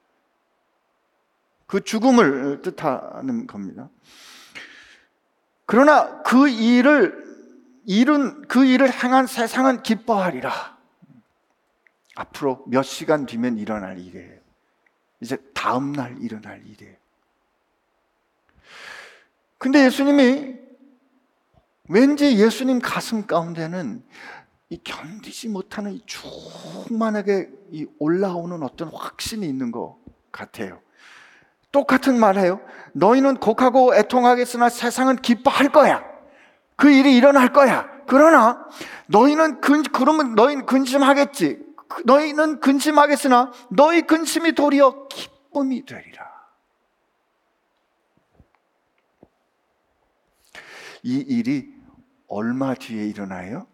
그 1.67 1.81
죽음을 1.83 2.61
뜻하는 2.61 3.47
겁니다. 3.47 3.89
그러나 5.65 6.21
그 6.23 6.49
일을 6.49 7.21
일은 7.85 8.41
그 8.47 8.65
일을 8.65 8.91
행한 8.91 9.27
세상은 9.27 9.81
기뻐하리라. 9.81 10.77
앞으로 12.15 12.63
몇 12.67 12.83
시간 12.83 13.25
뒤면 13.25 13.57
일어날 13.57 13.99
일이에요. 13.99 14.39
이제 15.21 15.37
다음 15.53 15.93
날 15.93 16.17
일어날 16.21 16.65
일이에요. 16.65 16.95
근데 19.61 19.85
예수님이 19.85 20.55
왠지 21.87 22.35
예수님 22.35 22.79
가슴 22.79 23.27
가운데는 23.27 24.03
이 24.69 24.79
견디지 24.83 25.49
못하는 25.49 25.91
이 25.91 26.01
충만하게 26.07 27.47
이 27.69 27.85
올라오는 27.99 28.63
어떤 28.63 28.87
확신이 28.87 29.45
있는 29.45 29.71
것 29.71 29.99
같아요. 30.31 30.79
똑같은 31.71 32.19
말해요. 32.19 32.59
너희는 32.93 33.35
곡하고 33.35 33.93
애통하겠으나 33.93 34.69
세상은 34.69 35.17
기뻐할 35.17 35.69
거야. 35.69 36.03
그 36.75 36.89
일이 36.89 37.15
일어날 37.15 37.53
거야. 37.53 37.87
그러나 38.07 38.65
너희는 39.09 39.61
근 39.61 39.83
그러면 39.83 40.33
너희는 40.33 40.65
근심하겠지. 40.65 41.59
너희는 42.05 42.61
근심하겠으나 42.61 43.51
너희 43.69 44.01
근심이 44.01 44.53
도리어 44.53 45.07
기쁨이 45.07 45.85
되리라. 45.85 46.30
이 51.03 51.17
일이 51.17 51.73
얼마 52.27 52.73
뒤에 52.73 53.07
일어나요? 53.07 53.67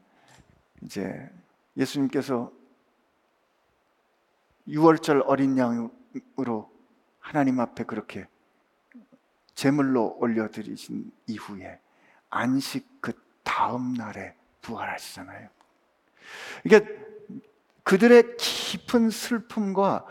이제 0.82 1.30
예수님께서 1.76 2.52
6월절 4.68 5.24
어린 5.26 5.58
양으로 5.58 6.72
하나님 7.20 7.60
앞에 7.60 7.84
그렇게 7.84 8.28
제물로 9.54 10.18
올려드리신 10.20 11.12
이후에 11.28 11.80
안식 12.30 13.02
그 13.02 13.14
다음 13.44 13.94
날에 13.94 14.36
부활하시잖아요. 14.62 15.50
이게 16.66 16.86
그들의 17.84 18.36
깊은 18.38 19.10
슬픔과 19.10 20.06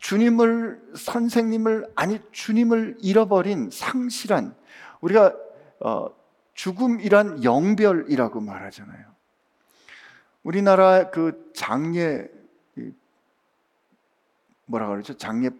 주님을 0.00 0.94
선생님을 0.96 1.92
아니 1.94 2.18
주님을 2.32 2.98
잃어버린 3.00 3.70
상실한 3.70 4.56
우리가 5.00 5.34
어, 5.80 6.21
죽음이란 6.54 7.44
영별이라고 7.44 8.40
말하잖아요. 8.40 9.12
우리나라 10.42 11.10
그 11.10 11.50
장례 11.54 12.28
뭐라 14.66 14.88
그러죠? 14.88 15.16
장례 15.16 15.50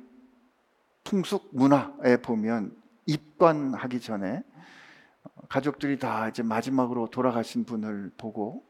풍습 1.05 1.49
문화에 1.53 2.17
보면 2.23 2.75
입관하기 3.07 4.01
전에 4.01 4.43
가족들이 5.49 5.99
다 5.99 6.29
이제 6.29 6.43
마지막으로 6.43 7.09
돌아가신 7.09 7.65
분을 7.65 8.13
보고 8.17 8.65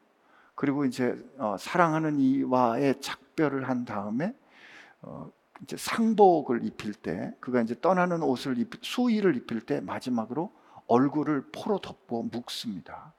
그리고 0.54 0.84
이제 0.84 1.16
어, 1.38 1.56
사랑하는 1.58 2.18
이와의 2.18 3.00
작별을 3.00 3.68
한 3.68 3.84
다음에 3.84 4.34
어, 5.02 5.30
이제 5.62 5.76
상복을 5.76 6.64
입힐 6.64 6.92
때 6.92 7.34
그가 7.40 7.60
이제 7.60 7.78
떠나는 7.80 8.22
옷을 8.22 8.58
입, 8.58 8.70
수의를 8.82 9.36
입힐 9.36 9.60
때 9.60 9.80
마지막으로 9.80 10.52
얼굴을 10.92 11.46
포로 11.52 11.78
덮고 11.78 12.24
묵습니다. 12.24 13.14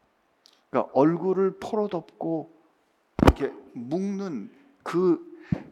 그러니까 0.70 0.92
얼굴을 0.94 1.58
포로 1.60 1.88
덮고 1.88 2.53
이렇게 3.24 3.51
묵는 3.74 4.51
그, 4.84 5.20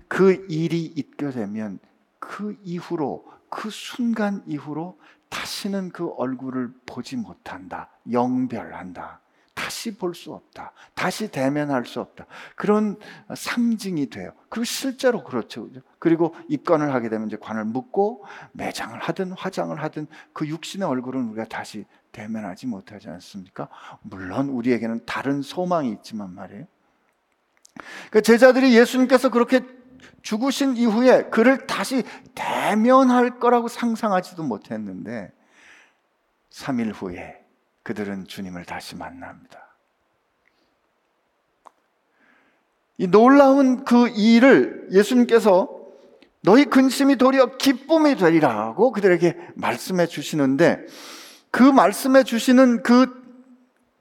그 0.08 0.48
일이 0.50 0.84
있게 0.84 1.30
되면 1.30 1.78
그 2.18 2.58
이후로, 2.64 3.24
그 3.50 3.70
순간 3.70 4.44
이후로 4.48 4.98
다시는 5.30 5.90
그 5.90 6.10
얼굴을 6.16 6.74
보지 6.88 7.18
못한다. 7.18 7.90
영별한다. 8.12 9.22
다시 9.72 9.96
볼 9.96 10.14
수 10.14 10.34
없다. 10.34 10.74
다시 10.94 11.32
대면할 11.32 11.86
수 11.86 12.02
없다. 12.02 12.26
그런 12.58 12.98
상징이 13.34 14.10
돼요. 14.10 14.34
그리고 14.50 14.66
실제로 14.66 15.24
그렇죠. 15.24 15.70
그리고 15.98 16.36
입관을 16.50 16.94
하게 16.94 17.08
되면 17.08 17.28
이제 17.28 17.38
관을 17.40 17.64
묶고 17.64 18.26
매장을 18.52 19.00
하든 19.00 19.32
화장을 19.32 19.82
하든 19.82 20.08
그 20.34 20.46
육신의 20.46 20.86
얼굴은 20.86 21.30
우리가 21.30 21.46
다시 21.46 21.86
대면하지 22.12 22.68
못하지 22.68 23.08
않습니까? 23.08 23.70
물론 24.02 24.50
우리에게는 24.50 25.06
다른 25.06 25.42
소망이 25.42 25.90
있지만 25.94 26.36
말이에요. 26.36 26.66
그 28.12 28.22
제자들이 28.22 28.76
예수님께서 28.78 29.30
그렇게 29.30 29.62
죽으신 30.22 30.76
이후에 30.76 31.30
그를 31.30 31.66
다시 31.66 32.04
대면할 32.36 33.40
거라고 33.40 33.70
상상하지도 33.70 34.44
못했는데 34.44 35.32
3일 36.50 36.92
후에 36.94 37.42
그들은 37.84 38.26
주님을 38.26 38.66
다시 38.66 38.96
만납니다. 38.96 39.71
이 43.02 43.08
놀라운 43.08 43.84
그 43.84 44.10
일을 44.10 44.90
예수님께서 44.92 45.68
너희 46.44 46.66
근심이 46.66 47.16
도리어 47.16 47.58
기쁨이 47.58 48.16
되리라고 48.16 48.92
그들에게 48.92 49.38
말씀해 49.56 50.06
주시는데 50.06 50.86
그 51.50 51.64
말씀해 51.64 52.24
주시는 52.24 52.84
그 52.84 53.20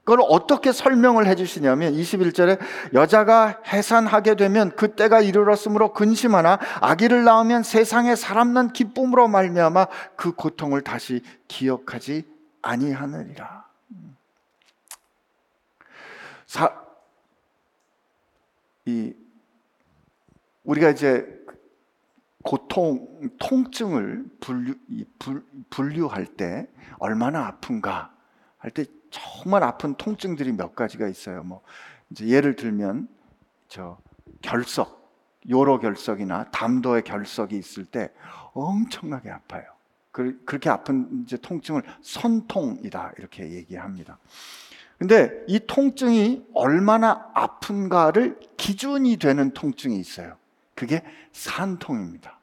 그걸 0.03 0.19
어떻게 0.29 0.71
설명을 0.71 1.25
해 1.25 1.33
주시냐면 1.33 1.93
21절에 1.93 2.59
여자가 2.93 3.61
해산하게 3.65 4.35
되면 4.35 4.75
그때가 4.75 5.21
이르렀으므로 5.21 5.93
근심하나 5.93 6.59
아기를 6.79 7.23
낳으면 7.23 7.63
세상에 7.63 8.15
사람 8.15 8.53
난 8.53 8.71
기쁨으로 8.71 9.27
말미암아 9.27 9.87
그 10.15 10.33
고통을 10.33 10.83
다시 10.83 11.23
기억하지 11.47 12.27
아니하느니라. 12.61 13.65
사, 16.45 16.80
이 18.85 19.13
우리가 20.63 20.89
이제 20.89 21.39
고통, 22.43 23.29
통증을 23.39 24.25
분류, 24.39 24.75
분, 25.19 25.45
분류할 25.69 26.25
때 26.25 26.67
얼마나 26.99 27.47
아픈가 27.47 28.13
할 28.57 28.71
때 28.71 28.85
정말 29.11 29.63
아픈 29.63 29.95
통증들이 29.95 30.53
몇 30.53 30.75
가지가 30.75 31.07
있어요. 31.07 31.43
뭐 31.43 31.61
이제 32.09 32.27
예를 32.27 32.55
들면 32.55 33.07
저 33.67 33.97
결석, 34.41 35.13
요로 35.49 35.79
결석이나 35.79 36.45
담도의 36.51 37.03
결석이 37.03 37.57
있을 37.57 37.85
때 37.85 38.11
엄청나게 38.53 39.29
아파요. 39.29 39.65
그렇게 40.11 40.69
아픈 40.69 41.23
이제 41.23 41.37
통증을 41.37 41.83
선통이다 42.01 43.13
이렇게 43.17 43.51
얘기합니다. 43.51 44.17
근데 45.01 45.31
이 45.47 45.59
통증이 45.59 46.43
얼마나 46.53 47.31
아픈가를 47.33 48.37
기준이 48.55 49.17
되는 49.17 49.49
통증이 49.51 49.97
있어요. 49.99 50.35
그게 50.75 51.01
산통입니다. 51.31 52.39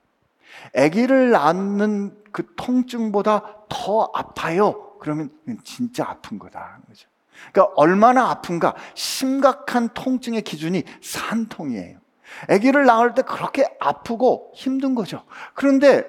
아기를 0.76 1.30
낳는 1.30 2.16
그 2.32 2.52
통증보다 2.56 3.66
더 3.68 4.10
아파요. 4.12 4.96
그러면 4.98 5.30
진짜 5.62 6.04
아픈 6.08 6.40
거다. 6.40 6.80
그죠? 6.88 7.08
그러니까 7.52 7.74
얼마나 7.76 8.28
아픈가 8.30 8.74
심각한 8.94 9.90
통증의 9.94 10.42
기준이 10.42 10.82
산통이에요. 11.00 12.00
아기를 12.50 12.86
낳을 12.86 13.14
때 13.14 13.22
그렇게 13.22 13.66
아프고 13.78 14.50
힘든 14.56 14.96
거죠. 14.96 15.22
그런데 15.54 16.02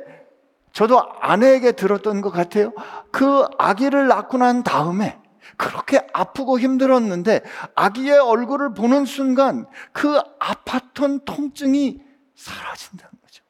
저도 0.73 0.99
아내에게 1.21 1.73
들었던 1.73 2.21
것 2.21 2.31
같아요. 2.31 2.73
그 3.11 3.45
아기를 3.59 4.07
낳고 4.07 4.39
난 4.39 4.63
다음에 4.63 5.19
그렇게 5.59 6.07
아프고 6.13 6.57
힘들었는데 6.57 7.41
아기의 7.75 8.17
얼굴을 8.17 8.73
보는 8.73 9.03
순간 9.03 9.65
그 9.91 10.17
아팠던 10.39 11.25
통증이 11.25 12.01
사라진다는 12.33 13.11
거죠. 13.21 13.43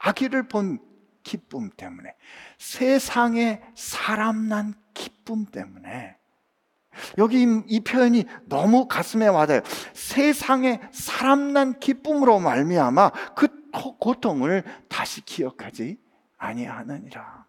아기를 0.00 0.48
본 0.48 0.80
기쁨 1.22 1.70
때문에 1.70 2.16
세상에 2.58 3.62
사람 3.76 4.48
난 4.48 4.74
기쁨 4.92 5.46
때문에 5.46 6.16
여기 7.18 7.46
이 7.68 7.78
표현이 7.78 8.24
너무 8.46 8.88
가슴에 8.88 9.28
와닿아요. 9.28 9.62
세상에 9.92 10.80
사람 10.90 11.52
난 11.52 11.78
기쁨으로 11.78 12.40
말미암아 12.40 13.34
그 13.36 13.46
고통을 13.70 14.64
다시 14.88 15.20
기억하지 15.20 15.96
아니하느니라. 16.38 17.46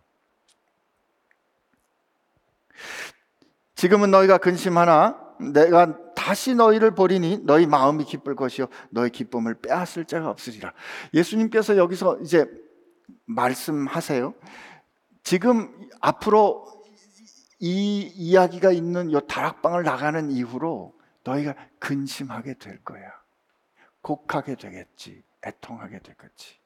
지금은 3.80 4.12
너희가 4.12 4.40
근심하나 4.40 5.18
내가 5.54 6.14
다시 6.14 6.54
너희를 6.54 6.96
보리니 6.96 7.44
너희 7.46 7.66
마음이 7.66 8.04
기쁠 8.04 8.36
것이요 8.36 8.68
너희 8.90 9.10
기쁨을 9.10 9.54
빼앗을 9.62 10.04
자가 10.04 10.30
없으리라. 10.30 10.74
예수님께서 11.14 11.78
여기서 11.78 12.20
이제 12.20 12.46
말씀하세요. 13.24 14.34
지금 15.24 15.90
앞으로 16.02 16.68
이 17.60 18.02
이야기가 18.02 18.74
있는 18.74 19.14
요 19.14 19.22
다락방을 19.22 19.84
나가는 19.84 20.30
이후로 20.30 20.94
너희가 21.24 21.56
근심하게 21.80 22.56
될 22.56 22.84
거야. 22.84 23.14
곡하게 24.02 24.56
되겠지. 24.56 25.24
애통하게 25.48 26.00
되겠지. 26.00 26.60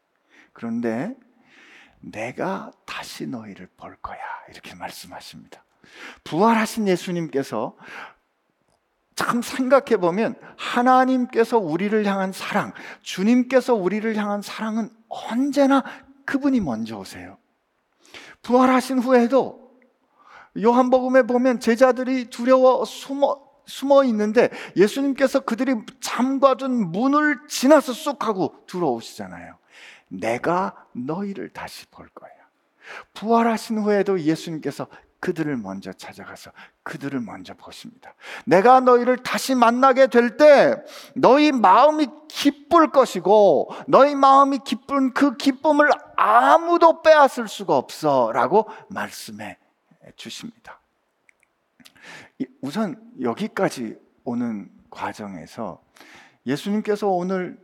그런데 0.51 1.15
내가 1.99 2.71
다시 2.87 3.27
너희를 3.27 3.69
볼 3.77 3.97
거야. 3.97 4.17
이렇게 4.49 4.73
말씀하십니다. 4.73 5.63
부활하신 6.23 6.87
예수님께서 6.87 7.75
참 9.15 9.41
생각해 9.41 9.97
보면 9.97 10.35
하나님께서 10.57 11.57
우리를 11.57 12.03
향한 12.05 12.31
사랑, 12.31 12.73
주님께서 13.01 13.75
우리를 13.75 14.15
향한 14.15 14.41
사랑은 14.41 14.89
언제나 15.07 15.83
그분이 16.25 16.61
먼저 16.61 16.97
오세요. 16.97 17.37
부활하신 18.41 18.99
후에도 18.99 19.71
요한복음에 20.61 21.23
보면 21.23 21.59
제자들이 21.59 22.29
두려워 22.29 22.85
숨어 22.85 23.41
숨어 23.65 24.03
있는데 24.05 24.49
예수님께서 24.75 25.39
그들이 25.39 25.75
잠가둔 26.01 26.91
문을 26.91 27.47
지나서 27.47 27.93
쑥 27.93 28.27
하고 28.27 28.53
들어오시잖아요. 28.67 29.57
내가 30.09 30.85
너희를 30.91 31.49
다시 31.49 31.85
볼 31.87 32.09
거야. 32.09 32.31
부활하신 33.13 33.79
후에도 33.79 34.19
예수님께서 34.19 34.87
그들을 35.23 35.55
먼저 35.55 35.93
찾아가서 35.93 36.51
그들을 36.83 37.21
먼저 37.21 37.53
보십니다. 37.53 38.13
내가 38.45 38.81
너희를 38.81 39.23
다시 39.23 39.55
만나게 39.55 40.07
될 40.07 40.35
때 40.35 40.75
너희 41.15 41.53
마음이 41.53 42.07
기쁠 42.27 42.91
것이고 42.91 43.69
너희 43.87 44.15
마음이 44.15 44.59
기쁜 44.65 45.13
그 45.13 45.37
기쁨을 45.37 45.89
아무도 46.17 47.01
빼앗을 47.01 47.47
수가 47.47 47.77
없어 47.77 48.33
라고 48.33 48.67
말씀해 48.89 49.57
주십니다. 50.17 50.81
우선 52.59 52.97
여기까지 53.21 53.97
오는 54.25 54.69
과정에서 54.89 55.81
예수님께서 56.45 57.07
오늘 57.07 57.57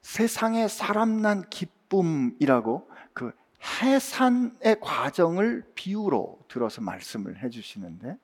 세상의 0.00 0.70
사람 0.70 1.20
난 1.20 1.42
기쁨이라고 1.50 2.88
그 2.88 2.93
해산의 3.64 4.80
과정을 4.80 5.64
비유로 5.74 6.40
들어서 6.48 6.80
말씀을 6.82 7.42
해주시는데 7.42 8.18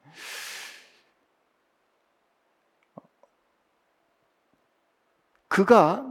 그가 5.49 6.07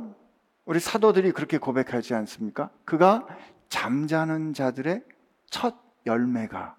우리 0.65 0.79
사도들이 0.79 1.31
그렇게 1.31 1.57
고백하지 1.57 2.13
않습니까? 2.13 2.69
그가 2.85 3.25
잠자는 3.69 4.53
자들의 4.53 5.03
첫 5.49 5.75
열매가 6.05 6.75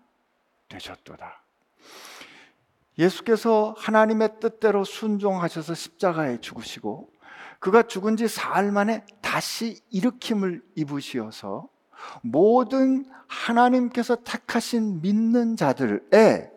되셨도다. 0.68 1.42
예수께서 2.98 3.74
하나님의 3.78 4.40
뜻대로 4.40 4.84
순종하셔서 4.84 5.74
십자가에 5.74 6.40
죽으시고 6.40 7.10
그가 7.58 7.82
죽은 7.84 8.16
지 8.16 8.28
사흘 8.28 8.70
만에 8.72 9.04
다시 9.22 9.80
일으킴을 9.90 10.62
입으시어서 10.76 11.68
모든 12.22 13.04
하나님께서 13.26 14.16
택하신 14.16 15.00
믿는 15.02 15.56
자들의 15.56 16.50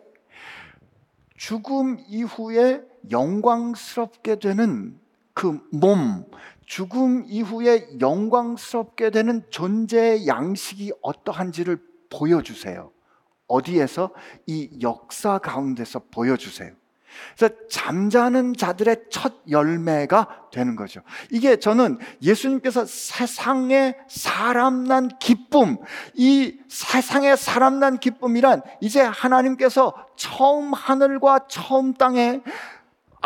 죽음 1.36 1.98
이후에 2.08 2.82
영광스럽게 3.10 4.36
되는 4.36 4.98
그 5.34 5.60
몸, 5.72 6.24
죽음 6.64 7.24
이후에 7.26 7.98
영광스럽게 8.00 9.10
되는 9.10 9.42
존재의 9.50 10.26
양식이 10.26 10.92
어떠한지를 11.02 11.78
보여주세요. 12.08 12.90
어디에서? 13.46 14.10
이 14.46 14.78
역사 14.80 15.38
가운데서 15.38 16.02
보여주세요. 16.10 16.72
그래서 17.36 17.54
잠자는 17.70 18.54
자들의 18.56 19.04
첫 19.10 19.34
열매가 19.48 20.48
되는 20.52 20.76
거죠. 20.76 21.00
이게 21.30 21.56
저는 21.56 21.98
예수님께서 22.22 22.84
세상에 22.86 23.96
사람 24.08 24.84
난 24.84 25.08
기쁨, 25.18 25.78
이 26.14 26.58
세상에 26.68 27.36
사람 27.36 27.80
난 27.80 27.98
기쁨이란 27.98 28.62
이제 28.80 29.00
하나님께서 29.00 29.94
처음 30.16 30.72
하늘과 30.72 31.46
처음 31.48 31.94
땅에 31.94 32.40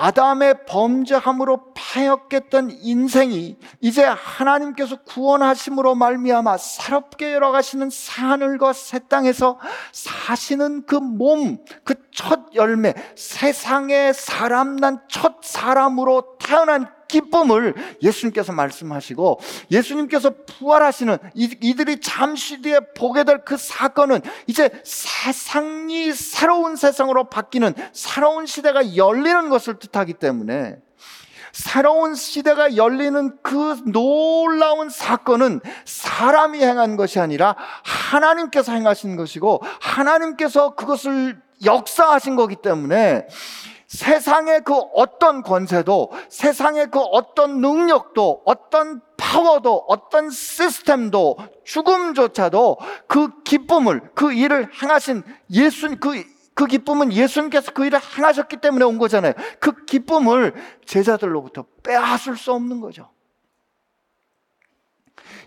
아담의 0.00 0.64
범죄함으로 0.66 1.72
파였겠던 1.74 2.70
인생이 2.82 3.56
이제 3.80 4.04
하나님께서 4.04 5.02
구원하심으로 5.02 5.96
말미암아 5.96 6.56
새롭게 6.56 7.34
열어가시는 7.34 7.90
하늘과 8.08 8.72
새 8.74 9.00
땅에서 9.00 9.58
사시는 9.92 10.86
그 10.86 10.94
몸, 10.94 11.58
그 11.84 11.94
첫 12.18 12.52
열매, 12.54 12.94
세상에 13.14 14.12
사람 14.12 14.74
난 14.76 14.98
첫 15.08 15.36
사람으로 15.42 16.36
태어난 16.40 16.88
기쁨을 17.08 17.74
예수님께서 18.02 18.52
말씀하시고 18.52 19.40
예수님께서 19.70 20.34
부활하시는 20.46 21.18
이들이 21.34 22.00
잠시 22.00 22.62
뒤에 22.62 22.78
보게 22.94 23.24
될 23.24 23.38
그 23.48 23.56
사건은 23.56 24.20
이제 24.46 24.68
세상이 24.84 26.12
새로운 26.12 26.76
세상으로 26.76 27.30
바뀌는 27.30 27.72
새로운 27.92 28.44
시대가 28.44 28.94
열리는 28.94 29.48
것을 29.48 29.78
뜻하기 29.78 30.14
때문에 30.14 30.76
새로운 31.52 32.14
시대가 32.14 32.76
열리는 32.76 33.36
그 33.42 33.80
놀라운 33.90 34.90
사건은 34.90 35.60
사람이 35.86 36.62
행한 36.62 36.96
것이 36.96 37.18
아니라 37.20 37.56
하나님께서 37.84 38.72
행하신 38.72 39.16
것이고 39.16 39.62
하나님께서 39.80 40.74
그것을 40.74 41.40
역사하신 41.64 42.36
거기 42.36 42.54
때문에 42.56 43.26
세상의 43.88 44.64
그 44.64 44.74
어떤 44.74 45.42
권세도, 45.42 46.12
세상의 46.28 46.90
그 46.90 47.00
어떤 47.00 47.62
능력도, 47.62 48.42
어떤 48.44 49.00
파워도, 49.16 49.86
어떤 49.88 50.30
시스템도, 50.30 51.38
죽음조차도 51.64 52.76
그 53.06 53.42
기쁨을, 53.42 54.10
그 54.14 54.32
일을 54.32 54.70
행하신 54.82 55.22
예수, 55.52 55.96
그, 55.96 56.22
그 56.52 56.66
기쁨은 56.66 57.14
예수님께서 57.14 57.72
그 57.72 57.86
일을 57.86 57.98
행하셨기 58.18 58.58
때문에 58.58 58.84
온 58.84 58.98
거잖아요. 58.98 59.32
그 59.58 59.86
기쁨을 59.86 60.54
제자들로부터 60.84 61.64
빼앗을 61.82 62.36
수 62.36 62.52
없는 62.52 62.80
거죠. 62.80 63.10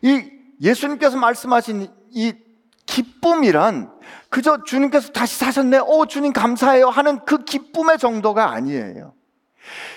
이 0.02 0.32
예수님께서 0.60 1.16
말씀하신 1.18 1.94
이 2.10 2.34
기쁨이란 2.92 3.90
그저 4.30 4.64
주님께서 4.64 5.14
다시 5.14 5.38
사셨네. 5.38 5.80
오, 5.80 6.06
주님 6.06 6.34
감사해요. 6.34 6.90
하는 6.90 7.24
그 7.26 7.46
기쁨의 7.46 7.98
정도가 7.98 8.52
아니에요. 8.52 9.14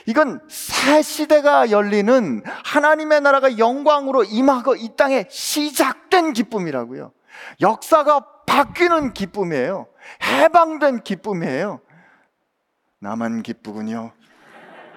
이건 0.06 0.40
새 0.48 1.02
시대가 1.02 1.70
열리는 1.70 2.42
하나님의 2.64 3.20
나라가 3.20 3.58
영광으로 3.58 4.22
임하고 4.22 4.76
이 4.76 4.90
땅에 4.96 5.26
시작된 5.28 6.34
기쁨이라고요. 6.34 7.12
역사가 7.60 8.26
바뀌는 8.46 9.12
기쁨이에요. 9.12 9.88
해방된 10.22 11.02
기쁨이에요. 11.02 11.80
나만 13.00 13.42
기쁘군요. 13.42 14.12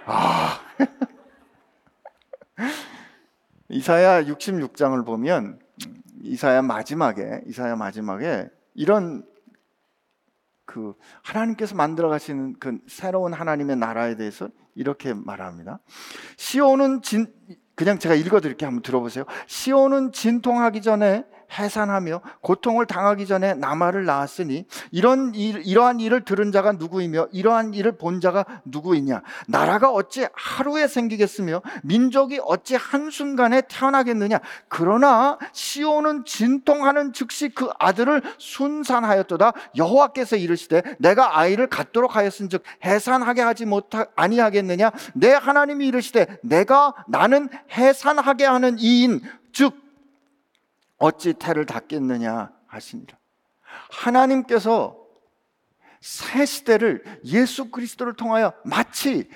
아. 0.05 0.59
이사야 3.69 4.23
66장을 4.23 5.05
보면 5.05 5.59
이사야 6.21 6.61
마지막에 6.61 7.41
이사야 7.47 7.75
마지막에 7.75 8.49
이런 8.73 9.25
그 10.65 10.93
하나님께서 11.23 11.75
만들어 11.75 12.09
가시는 12.09 12.57
그 12.59 12.79
새로운 12.87 13.33
하나님의 13.33 13.77
나라에 13.77 14.15
대해서 14.15 14.49
이렇게 14.75 15.13
말합니다. 15.13 15.79
시온은 16.35 17.01
진 17.01 17.33
그냥 17.75 17.99
제가 17.99 18.15
읽어 18.15 18.41
드릴게요. 18.41 18.67
한번 18.67 18.81
들어보세요. 18.81 19.25
시온은 19.45 20.11
진통하기 20.11 20.81
전에 20.81 21.25
해산하며 21.51 22.21
고통을 22.41 22.85
당하기 22.85 23.25
전에 23.25 23.53
나마를 23.53 24.05
낳았으니 24.05 24.65
이런 24.91 25.33
일, 25.33 25.61
이러한 25.65 25.99
일을 25.99 26.25
들은 26.25 26.51
자가 26.51 26.73
누구이며 26.73 27.27
이러한 27.31 27.73
일을 27.73 27.97
본 27.97 28.21
자가 28.21 28.45
누구이냐? 28.65 29.21
나라가 29.47 29.91
어찌 29.91 30.27
하루에 30.33 30.87
생기겠으며 30.87 31.61
민족이 31.83 32.39
어찌 32.43 32.75
한순간에 32.75 33.61
태어나겠느냐? 33.67 34.39
그러나 34.67 35.37
시온은 35.53 36.25
진통하는 36.25 37.13
즉시 37.13 37.49
그 37.49 37.69
아들을 37.79 38.21
순산하였도다. 38.37 39.53
여호와께서 39.77 40.35
이르시되 40.35 40.83
내가 40.99 41.39
아이를 41.39 41.67
갖도록 41.67 42.15
하였은즉 42.15 42.63
해산하게 42.83 43.41
하지 43.41 43.65
못하 43.65 44.05
아니하겠느냐? 44.15 44.91
내 45.13 45.31
하나님이 45.33 45.87
이르시되 45.87 46.39
내가 46.43 46.93
나는 47.07 47.49
해산하게 47.71 48.45
하는 48.45 48.77
이인 48.79 49.21
즉 49.53 49.86
어찌 50.97 51.33
태를 51.33 51.65
닫겠느냐 51.65 52.51
하시니라. 52.67 53.17
하나님께서 53.89 54.97
새 56.01 56.45
시대를 56.45 57.03
예수 57.25 57.71
그리스도를 57.71 58.13
통하여 58.15 58.53
마치 58.63 59.29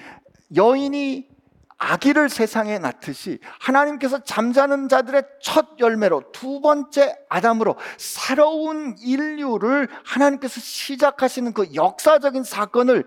여인이 0.56 1.30
아기를 1.78 2.30
세상에 2.30 2.78
낳듯이 2.78 3.40
하나님께서 3.60 4.24
잠자는 4.24 4.88
자들의 4.88 5.24
첫 5.42 5.80
열매로 5.80 6.32
두 6.32 6.62
번째 6.62 7.18
아담으로 7.28 7.76
새로운 7.98 8.96
인류를 9.00 9.88
하나님께서 10.06 10.62
시작하시는 10.62 11.54
그 11.54 11.74
역사적인 11.74 12.44
사건을 12.44 13.06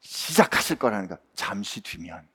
시작하실 0.00 0.76
거라는 0.76 1.08
것. 1.08 1.18
잠시 1.34 1.80
뒤면. 1.80 2.28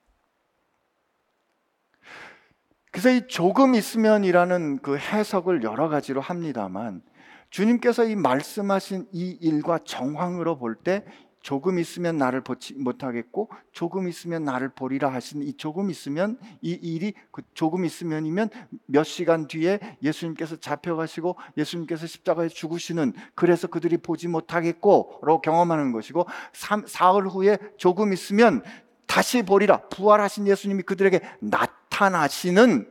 그래서 2.91 3.12
이 3.12 3.28
조금 3.28 3.75
있으면이라는 3.75 4.80
그 4.82 4.97
해석을 4.97 5.63
여러 5.63 5.89
가지로 5.89 6.21
합니다만 6.21 7.02
주님께서 7.49 8.06
이 8.06 8.15
말씀하신 8.15 9.08
이 9.12 9.38
일과 9.41 9.80
정황으로 9.84 10.58
볼 10.58 10.75
때 10.84 11.04
조금 11.41 11.80
있으면 11.80 12.17
나를 12.17 12.41
보지 12.41 12.73
못하겠고 12.73 13.49
조금 13.71 14.10
있으면 14.10 14.43
나를 14.43 14.69
보리라 14.69 15.08
하신 15.13 15.41
이 15.41 15.54
조금 15.54 15.89
있으면 15.89 16.38
이 16.62 16.71
일이 16.71 17.13
그 17.32 17.43
조금 17.54 17.86
있으면이면 17.86 18.49
몇 18.88 19.04
시간 19.06 19.47
뒤에 19.47 19.80
예수님께서 20.04 20.58
잡혀가시고 20.58 21.38
예수님께서 21.56 22.08
십자가에 22.08 22.49
죽으시는 22.49 23.13
그래서 23.36 23.67
그들이 23.67 23.95
보지 23.97 24.28
못하겠고로 24.28 25.39
경험하는 25.41 25.93
것이고 25.93 26.28
삼- 26.52 26.86
사흘 26.86 27.30
후에 27.30 27.58
조금 27.78 28.12
있으면 28.12 28.62
다시 29.08 29.41
보리라 29.43 29.84
부활하신 29.89 30.45
예수님이 30.45 30.84
그들에게 30.84 31.21
나 31.39 31.65
타나시는 32.00 32.90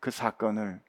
그 0.00 0.10
사건을 0.10 0.80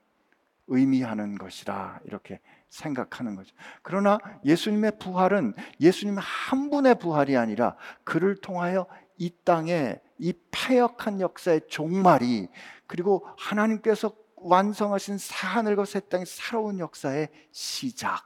의미하는 0.67 1.37
것이라 1.37 1.99
이렇게 2.05 2.39
생각하는 2.69 3.35
거죠. 3.35 3.53
그러나 3.81 4.19
예수님의 4.45 4.99
부활은 4.99 5.55
예수님 5.81 6.17
한 6.17 6.69
분의 6.69 6.97
부활이 6.97 7.35
아니라 7.35 7.75
그를 8.05 8.37
통하여 8.37 8.87
이 9.17 9.29
땅에 9.43 9.99
이 10.17 10.31
패역한 10.51 11.19
역사의 11.19 11.67
종말이 11.67 12.47
그리고 12.87 13.27
하나님께서 13.37 14.15
완성하신 14.37 15.17
새하늘과 15.17 15.83
새 15.83 15.99
땅의 15.99 16.27
새로운 16.27 16.79
역사의 16.79 17.27
시작을 17.51 18.21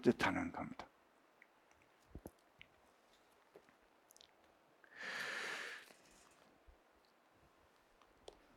뜻하는 0.00 0.50
겁니다. 0.50 0.86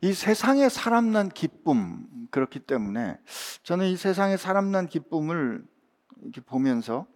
이 0.02 0.12
세상에 0.12 0.68
사람 0.68 1.12
난 1.12 1.28
기쁨 1.28 2.06
그렇기 2.30 2.60
때문에 2.60 3.18
저는 3.62 3.86
이 3.86 3.96
세상에 3.96 4.36
사람 4.36 4.70
난 4.70 4.86
기쁨을 4.86 5.64
이렇게 6.22 6.40
보면서 6.42 7.06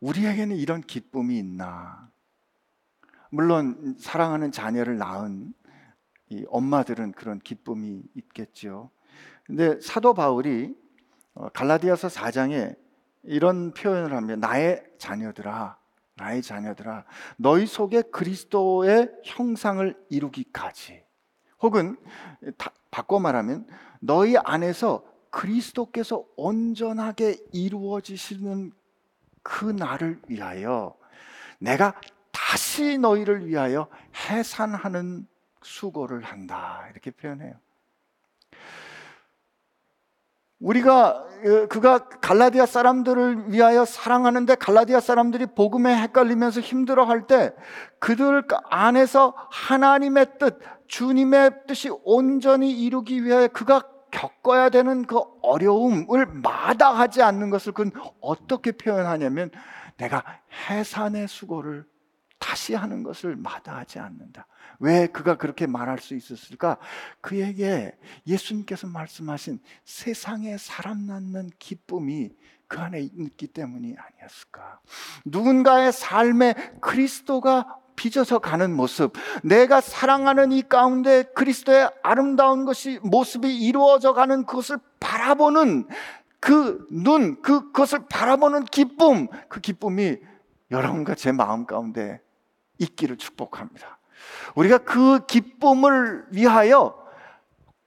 우리에게는 0.00 0.56
이런 0.56 0.80
기쁨이 0.80 1.38
있나? 1.38 2.08
물론 3.30 3.96
사랑하는 3.98 4.52
자녀를 4.52 4.96
낳은 4.96 5.52
이 6.30 6.44
엄마들은 6.48 7.12
그런 7.12 7.38
기쁨이 7.38 8.02
있겠죠. 8.14 8.90
근데 9.44 9.80
사도 9.80 10.14
바울이 10.14 10.74
어, 11.34 11.48
갈라디아서 11.50 12.08
4장에 12.08 12.76
이런 13.22 13.72
표현을 13.72 14.14
하면 14.14 14.40
나의 14.40 14.84
자녀들아 14.98 15.78
나의 16.14 16.42
자녀들아 16.42 17.04
너희 17.36 17.66
속에 17.66 18.02
그리스도의 18.02 19.10
형상을 19.24 19.94
이루기까지 20.08 21.07
혹은 21.60 21.96
다, 22.56 22.72
바꿔 22.90 23.18
말하면 23.18 23.66
너희 24.00 24.36
안에서 24.36 25.04
그리스도께서 25.30 26.24
온전하게 26.36 27.38
이루어지시는 27.52 28.72
그 29.42 29.64
날을 29.64 30.20
위하여 30.28 30.96
내가 31.58 32.00
다시 32.32 32.98
너희를 32.98 33.46
위하여 33.46 33.88
해산하는 34.28 35.26
수고를 35.62 36.22
한다 36.22 36.88
이렇게 36.90 37.10
표현해요. 37.10 37.54
우리가 40.60 41.24
어, 41.38 41.66
그가 41.68 42.08
갈라디아 42.08 42.66
사람들을 42.66 43.52
위하여 43.52 43.84
사랑하는데 43.84 44.56
갈라디아 44.56 45.00
사람들이 45.00 45.46
복음에 45.54 45.94
헷갈리면서 46.02 46.60
힘들어할 46.60 47.26
때 47.26 47.54
그들 48.00 48.42
안에서 48.68 49.34
하나님의 49.50 50.38
뜻, 50.38 50.58
주님의 50.88 51.66
뜻이 51.68 51.90
온전히 52.04 52.72
이루기 52.72 53.24
위해 53.24 53.46
그가 53.48 53.82
겪어야 54.10 54.70
되는 54.70 55.04
그 55.04 55.20
어려움을 55.42 56.26
마다하지 56.26 57.22
않는 57.22 57.50
것을 57.50 57.72
그는 57.72 57.92
어떻게 58.20 58.72
표현하냐면 58.72 59.50
내가 59.96 60.24
해산의 60.68 61.28
수고를 61.28 61.84
다시 62.38 62.74
하는 62.74 63.02
것을 63.02 63.36
마다하지 63.36 63.98
않는다. 63.98 64.46
왜 64.80 65.06
그가 65.06 65.36
그렇게 65.36 65.66
말할 65.66 65.98
수 65.98 66.14
있었을까? 66.14 66.78
그에게 67.20 67.96
예수님께서 68.26 68.86
말씀하신 68.86 69.60
세상에 69.84 70.56
사람 70.56 71.06
낳는 71.06 71.50
기쁨이 71.58 72.30
그 72.68 72.78
안에 72.78 73.00
있기 73.00 73.48
때문이 73.48 73.96
아니었을까? 73.98 74.80
누군가의 75.24 75.92
삶에 75.92 76.54
그리스도가 76.80 77.78
빚어서 77.96 78.38
가는 78.38 78.72
모습, 78.72 79.14
내가 79.42 79.80
사랑하는 79.80 80.52
이 80.52 80.62
가운데 80.62 81.24
그리스도의 81.34 81.90
아름다운 82.04 82.64
것이 82.64 83.00
모습이 83.02 83.56
이루어져 83.56 84.12
가는 84.12 84.46
그것을 84.46 84.78
바라보는 85.00 85.88
그 86.38 86.86
눈, 86.92 87.42
그, 87.42 87.72
그것을 87.72 88.06
바라보는 88.08 88.66
기쁨, 88.66 89.26
그 89.48 89.60
기쁨이 89.60 90.18
여러분과 90.70 91.16
제 91.16 91.32
마음 91.32 91.66
가운데 91.66 92.20
있기를 92.78 93.16
축복합니다. 93.16 93.98
우리가 94.54 94.78
그 94.78 95.26
기쁨을 95.26 96.26
위하여 96.30 97.06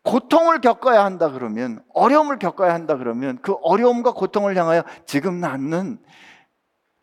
고통을 0.03 0.61
겪어야 0.61 1.03
한다 1.03 1.29
그러면, 1.29 1.83
어려움을 1.93 2.39
겪어야 2.39 2.73
한다 2.73 2.97
그러면, 2.97 3.37
그 3.41 3.53
어려움과 3.61 4.13
고통을 4.13 4.57
향하여 4.57 4.83
지금 5.05 5.39
낳는 5.39 5.99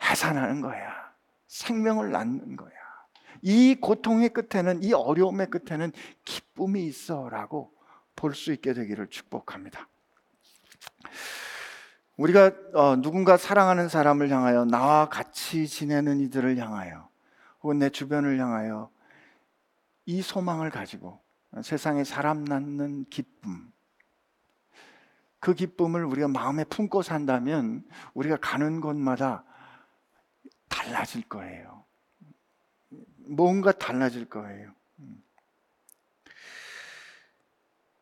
해산하는 0.03 0.61
거야. 0.61 0.93
생명을 1.47 2.11
낳는 2.11 2.57
거야. 2.57 2.71
이 3.43 3.77
고통의 3.81 4.31
끝에는, 4.31 4.83
이 4.83 4.93
어려움의 4.93 5.49
끝에는 5.49 5.93
기쁨이 6.25 6.85
있어 6.87 7.29
라고 7.29 7.73
볼 8.17 8.35
수 8.35 8.53
있게 8.53 8.73
되기를 8.73 9.07
축복합니다. 9.09 9.89
우리가 12.17 12.51
어, 12.75 12.97
누군가 12.97 13.37
사랑하는 13.37 13.89
사람을 13.89 14.29
향하여 14.29 14.65
나와 14.65 15.09
같이 15.09 15.69
지내는 15.69 16.19
이들을 16.21 16.59
향하여 16.59 17.08
혹은 17.69 17.81
내 17.81 17.91
주변을 17.91 18.41
향하여 18.41 18.91
이 20.07 20.23
소망을 20.23 20.71
가지고 20.71 21.23
세상에 21.63 22.03
사람 22.03 22.45
낳는 22.45 23.05
기쁨 23.11 23.71
그 25.39 25.53
기쁨을 25.53 26.03
우리가 26.07 26.29
마음에 26.29 26.65
품고 26.65 27.03
산다면 27.03 27.87
우리가 28.15 28.39
가는 28.41 28.81
곳마다 28.81 29.45
달라질 30.69 31.29
거예요. 31.29 31.85
뭔가 33.27 33.73
달라질 33.73 34.25
거예요. 34.25 34.73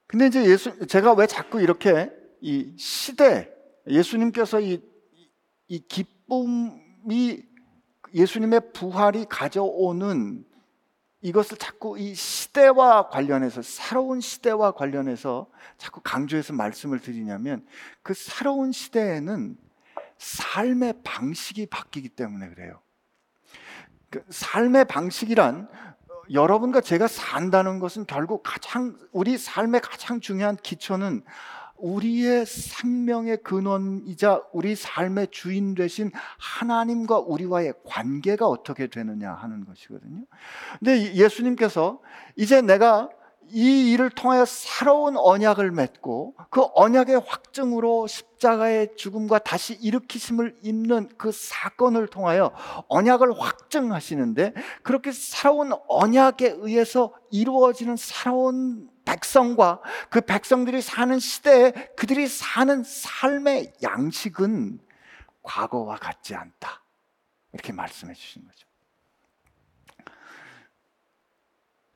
근데 0.06 0.28
이제 0.28 0.44
예수 0.48 0.86
제가 0.86 1.14
왜 1.14 1.26
자꾸 1.26 1.60
이렇게 1.60 2.12
이 2.40 2.72
시대 2.78 3.52
예수님께서 3.88 4.60
이, 4.60 4.80
이 5.66 5.80
기쁨이 5.80 7.55
예수님의 8.14 8.72
부활이 8.72 9.26
가져오는 9.28 10.44
이것을 11.22 11.56
자꾸 11.56 11.98
이 11.98 12.14
시대와 12.14 13.08
관련해서 13.08 13.62
새로운 13.62 14.20
시대와 14.20 14.72
관련해서 14.72 15.48
자꾸 15.76 16.00
강조해서 16.02 16.52
말씀을 16.52 17.00
드리냐면 17.00 17.66
그 18.02 18.14
새로운 18.14 18.70
시대에는 18.70 19.56
삶의 20.18 20.94
방식이 21.02 21.66
바뀌기 21.66 22.10
때문에 22.10 22.48
그래요. 22.50 22.80
그 24.10 24.24
삶의 24.28 24.86
방식이란 24.86 25.68
여러분과 26.32 26.80
제가 26.80 27.08
산다는 27.08 27.78
것은 27.78 28.06
결국 28.06 28.42
가장 28.44 28.98
우리 29.12 29.38
삶의 29.38 29.80
가장 29.80 30.20
중요한 30.20 30.56
기초는 30.56 31.22
우리의 31.78 32.46
생명의 32.46 33.38
근원이자 33.42 34.42
우리 34.52 34.74
삶의 34.74 35.28
주인 35.30 35.74
되신 35.74 36.10
하나님과 36.38 37.18
우리와의 37.20 37.74
관계가 37.84 38.46
어떻게 38.46 38.86
되느냐 38.86 39.32
하는 39.32 39.64
것이거든요. 39.64 40.24
근데 40.78 41.14
예수님께서 41.14 42.00
이제 42.36 42.60
내가 42.60 43.08
이 43.48 43.92
일을 43.92 44.10
통하여 44.10 44.44
새로운 44.44 45.16
언약을 45.16 45.70
맺고 45.70 46.34
그 46.50 46.62
언약의 46.74 47.20
확증으로 47.26 48.06
십자가의 48.06 48.96
죽음과 48.96 49.38
다시 49.40 49.74
일으키심을 49.74 50.58
입는 50.62 51.10
그 51.16 51.30
사건을 51.32 52.08
통하여 52.08 52.52
언약을 52.88 53.40
확증하시는데 53.40 54.52
그렇게 54.82 55.12
새로운 55.12 55.72
언약에 55.88 56.56
의해서 56.58 57.12
이루어지는 57.30 57.96
새로운 57.96 58.88
백성과 59.06 59.80
그 60.10 60.20
백성들이 60.20 60.82
사는 60.82 61.18
시대에 61.18 61.70
그들이 61.96 62.26
사는 62.26 62.82
삶의 62.84 63.72
양식은 63.82 64.80
과거와 65.42 65.96
같지 65.96 66.34
않다. 66.34 66.82
이렇게 67.52 67.72
말씀해 67.72 68.12
주신 68.12 68.44
거죠. 68.44 68.66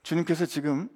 주님께서 0.03 0.47
지금 0.47 0.89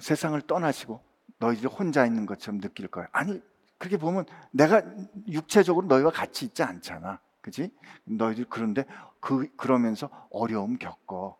세상을 0.00 0.40
떠나시고 0.42 1.00
너희들이 1.38 1.68
혼자 1.68 2.04
있는 2.04 2.26
것처럼 2.26 2.60
느낄 2.60 2.88
거야. 2.88 3.06
아니, 3.12 3.40
그렇게 3.78 3.96
보면 3.96 4.24
내가 4.50 4.82
육체적으로 5.28 5.86
너희와 5.86 6.10
같이 6.10 6.46
있지 6.46 6.62
않잖아. 6.62 7.20
그지? 7.40 7.70
너희들 8.04 8.46
그런데 8.48 8.84
그, 9.20 9.54
그러면서 9.56 10.08
어려움 10.30 10.78
겪어. 10.78 11.38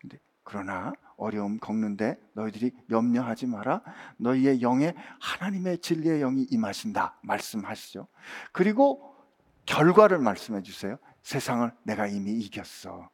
근데 0.00 0.18
그러나 0.44 0.92
어려움 1.22 1.58
겪는데 1.58 2.18
너희들이 2.34 2.72
염려하지 2.90 3.46
마라. 3.46 3.82
너희의 4.18 4.60
영에 4.60 4.94
하나님의 5.20 5.78
진리의 5.78 6.20
영이 6.20 6.48
임하신다. 6.50 7.20
말씀하시죠. 7.22 8.08
그리고 8.52 9.14
결과를 9.66 10.18
말씀해 10.18 10.62
주세요. 10.62 10.98
세상을 11.22 11.72
내가 11.84 12.06
이미 12.06 12.32
이겼어. 12.32 13.08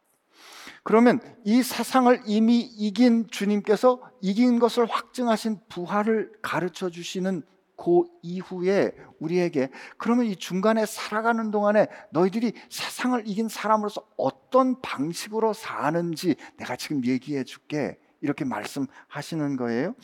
그러면 0.83 1.21
이 1.45 1.63
세상을 1.63 2.23
이미 2.27 2.61
이긴 2.61 3.29
주님께서 3.29 4.01
이긴 4.23 4.59
것을 4.59 4.87
확증하신 4.87 5.61
부활을 5.69 6.33
가르쳐 6.41 6.89
주시는 6.89 7.43
그 7.79 8.03
이후에 8.23 8.93
우리에게 9.21 9.71
그러면 9.97 10.27
이 10.27 10.37
중간에 10.37 10.85
살아가는 10.85 11.51
동안에 11.51 11.87
너희들이 12.11 12.53
세상을 12.69 13.23
이긴 13.25 13.49
사람으로서 13.49 14.05
어떤 14.17 14.81
방식으로 14.83 15.53
사는지 15.55 16.35
내가 16.59 16.77
지금 16.77 17.05
얘기해 17.05 17.45
줄게. 17.45 17.97
이렇게 18.21 18.45
말씀하시는 18.45 19.57
거예요. 19.57 19.95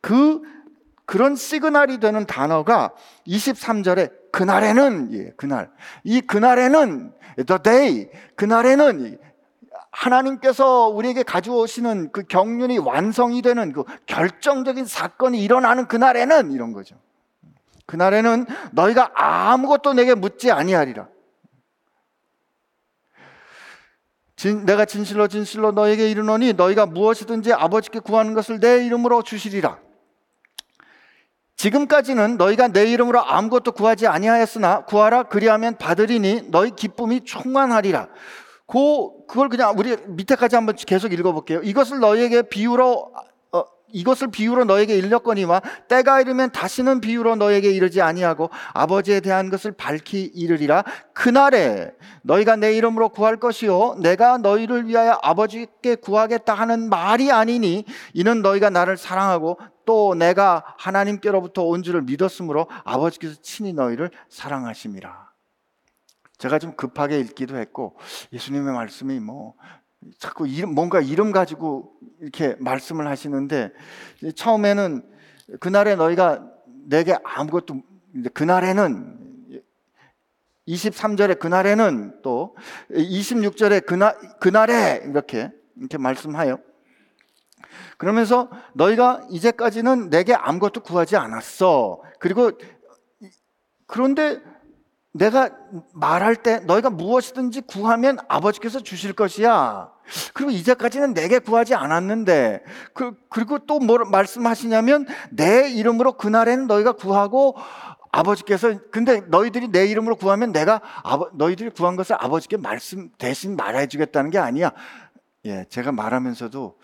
그 0.00 0.42
그런 1.04 1.36
시그널이 1.36 2.00
되는 2.00 2.26
단어가 2.26 2.92
23절에 3.26 4.30
그날에는 4.30 5.12
예, 5.14 5.30
그날 5.36 5.70
이 6.04 6.20
그날에는 6.20 7.12
the 7.46 7.62
day 7.62 8.10
그날에는 8.36 9.18
하나님께서 9.90 10.88
우리에게 10.88 11.22
가져오시는 11.22 12.12
그 12.12 12.22
경륜이 12.22 12.78
완성이 12.78 13.42
되는 13.42 13.72
그 13.72 13.84
결정적인 14.06 14.86
사건이 14.86 15.42
일어나는 15.42 15.86
그날에는 15.86 16.52
이런 16.52 16.72
거죠. 16.72 16.96
그날에는 17.92 18.46
너희가 18.72 19.10
아무것도 19.14 19.92
내게 19.92 20.14
묻지 20.14 20.50
아니하리라. 20.50 21.08
진, 24.34 24.64
내가 24.64 24.86
진실로 24.86 25.28
진실로 25.28 25.72
너에게 25.72 26.10
이르노니 26.10 26.54
너희가 26.54 26.86
무엇이든지 26.86 27.52
아버지께 27.52 27.98
구하는 27.98 28.32
것을 28.32 28.60
내 28.60 28.86
이름으로 28.86 29.22
주시리라. 29.22 29.78
지금까지는 31.56 32.38
너희가 32.38 32.68
내 32.68 32.86
이름으로 32.86 33.20
아무것도 33.20 33.72
구하지 33.72 34.06
아니하였으나 34.06 34.86
구하라 34.86 35.24
그리하면 35.24 35.76
받으리니 35.76 36.48
너희 36.50 36.70
기쁨이 36.70 37.20
충만하리라. 37.20 38.08
그 38.66 39.26
그걸 39.28 39.50
그냥 39.50 39.74
우리 39.76 39.98
밑에까지 40.06 40.56
한번 40.56 40.76
계속 40.76 41.12
읽어볼게요. 41.12 41.60
이것을 41.62 42.00
너희에게 42.00 42.42
비유로 42.48 43.12
이것을 43.92 44.30
비유로 44.30 44.64
너에게 44.64 44.96
일렀거니와 44.96 45.62
때가 45.88 46.20
이르면 46.20 46.50
다시는 46.52 47.00
비유로 47.00 47.36
너에게 47.36 47.70
이르지 47.70 48.00
아니하고 48.02 48.50
아버지에 48.72 49.20
대한 49.20 49.50
것을 49.50 49.72
밝히 49.72 50.22
이르리라. 50.22 50.84
그날에 51.12 51.92
너희가 52.22 52.56
내 52.56 52.74
이름으로 52.76 53.10
구할 53.10 53.36
것이요 53.36 53.96
내가 54.00 54.38
너희를 54.38 54.86
위하여 54.88 55.18
아버지께 55.22 55.96
구하겠다 55.96 56.54
하는 56.54 56.88
말이 56.88 57.30
아니니 57.30 57.84
이는 58.14 58.42
너희가 58.42 58.70
나를 58.70 58.96
사랑하고 58.96 59.58
또 59.84 60.14
내가 60.14 60.64
하나님께로부터 60.78 61.62
온 61.64 61.82
줄을 61.82 62.02
믿었으므로 62.02 62.68
아버지께서 62.84 63.40
친히 63.42 63.72
너희를 63.72 64.10
사랑하심이라. 64.28 65.32
제가 66.38 66.58
좀 66.58 66.74
급하게 66.74 67.20
읽기도 67.20 67.56
했고 67.56 67.96
예수님의 68.32 68.74
말씀이 68.74 69.20
뭐 69.20 69.54
자꾸 70.18 70.46
이름, 70.46 70.74
뭔가 70.74 71.00
이름 71.00 71.32
가지고 71.32 71.94
이렇게 72.20 72.56
말씀을 72.58 73.06
하시는데 73.06 73.72
처음에는 74.34 75.02
그날에 75.60 75.96
너희가 75.96 76.48
내게 76.84 77.16
아무것도 77.24 77.82
그날에는 78.34 79.62
23절에 80.68 81.38
그날에는 81.38 82.22
또 82.22 82.56
26절에 82.90 83.84
그날 83.84 84.16
그날에 84.38 85.02
이렇게 85.04 85.50
이렇게 85.76 85.98
말씀하여 85.98 86.58
그러면서 87.96 88.50
너희가 88.74 89.26
이제까지는 89.30 90.10
내게 90.10 90.34
아무것도 90.34 90.82
구하지 90.82 91.16
않았어. 91.16 92.02
그리고 92.18 92.52
그런데 93.86 94.40
내가 95.12 95.50
말할 95.92 96.36
때 96.36 96.60
너희가 96.60 96.88
무엇이든지 96.90 97.62
구하면 97.62 98.18
아버지께서 98.28 98.80
주실 98.80 99.12
것이야. 99.12 99.92
그리고 100.32 100.50
이제까지는 100.50 101.12
내게 101.14 101.38
구하지 101.38 101.74
않았는데, 101.74 102.64
그, 102.94 103.14
그리고 103.28 103.58
또 103.60 103.78
뭘 103.78 104.04
말씀하시냐면 104.06 105.06
내 105.30 105.68
이름으로 105.70 106.14
그날에는 106.14 106.66
너희가 106.66 106.92
구하고 106.92 107.56
아버지께서 108.10 108.78
근데 108.90 109.20
너희들이 109.20 109.68
내 109.68 109.86
이름으로 109.86 110.16
구하면 110.16 110.52
내가 110.52 110.80
아버, 111.02 111.30
너희들이 111.34 111.70
구한 111.70 111.96
것을 111.96 112.16
아버지께 112.18 112.56
말씀 112.58 113.10
대신 113.18 113.56
말해 113.56 113.86
주겠다는 113.86 114.30
게 114.30 114.38
아니야. 114.38 114.72
예, 115.44 115.64
제가 115.68 115.92
말하면서도 115.92 116.78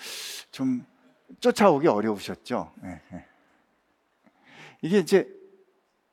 좀 0.51 0.85
쫓아오기 1.41 1.87
어려우셨죠. 1.87 2.73
예, 2.85 3.01
예. 3.15 3.25
이게 4.83 4.99
이제 4.99 5.29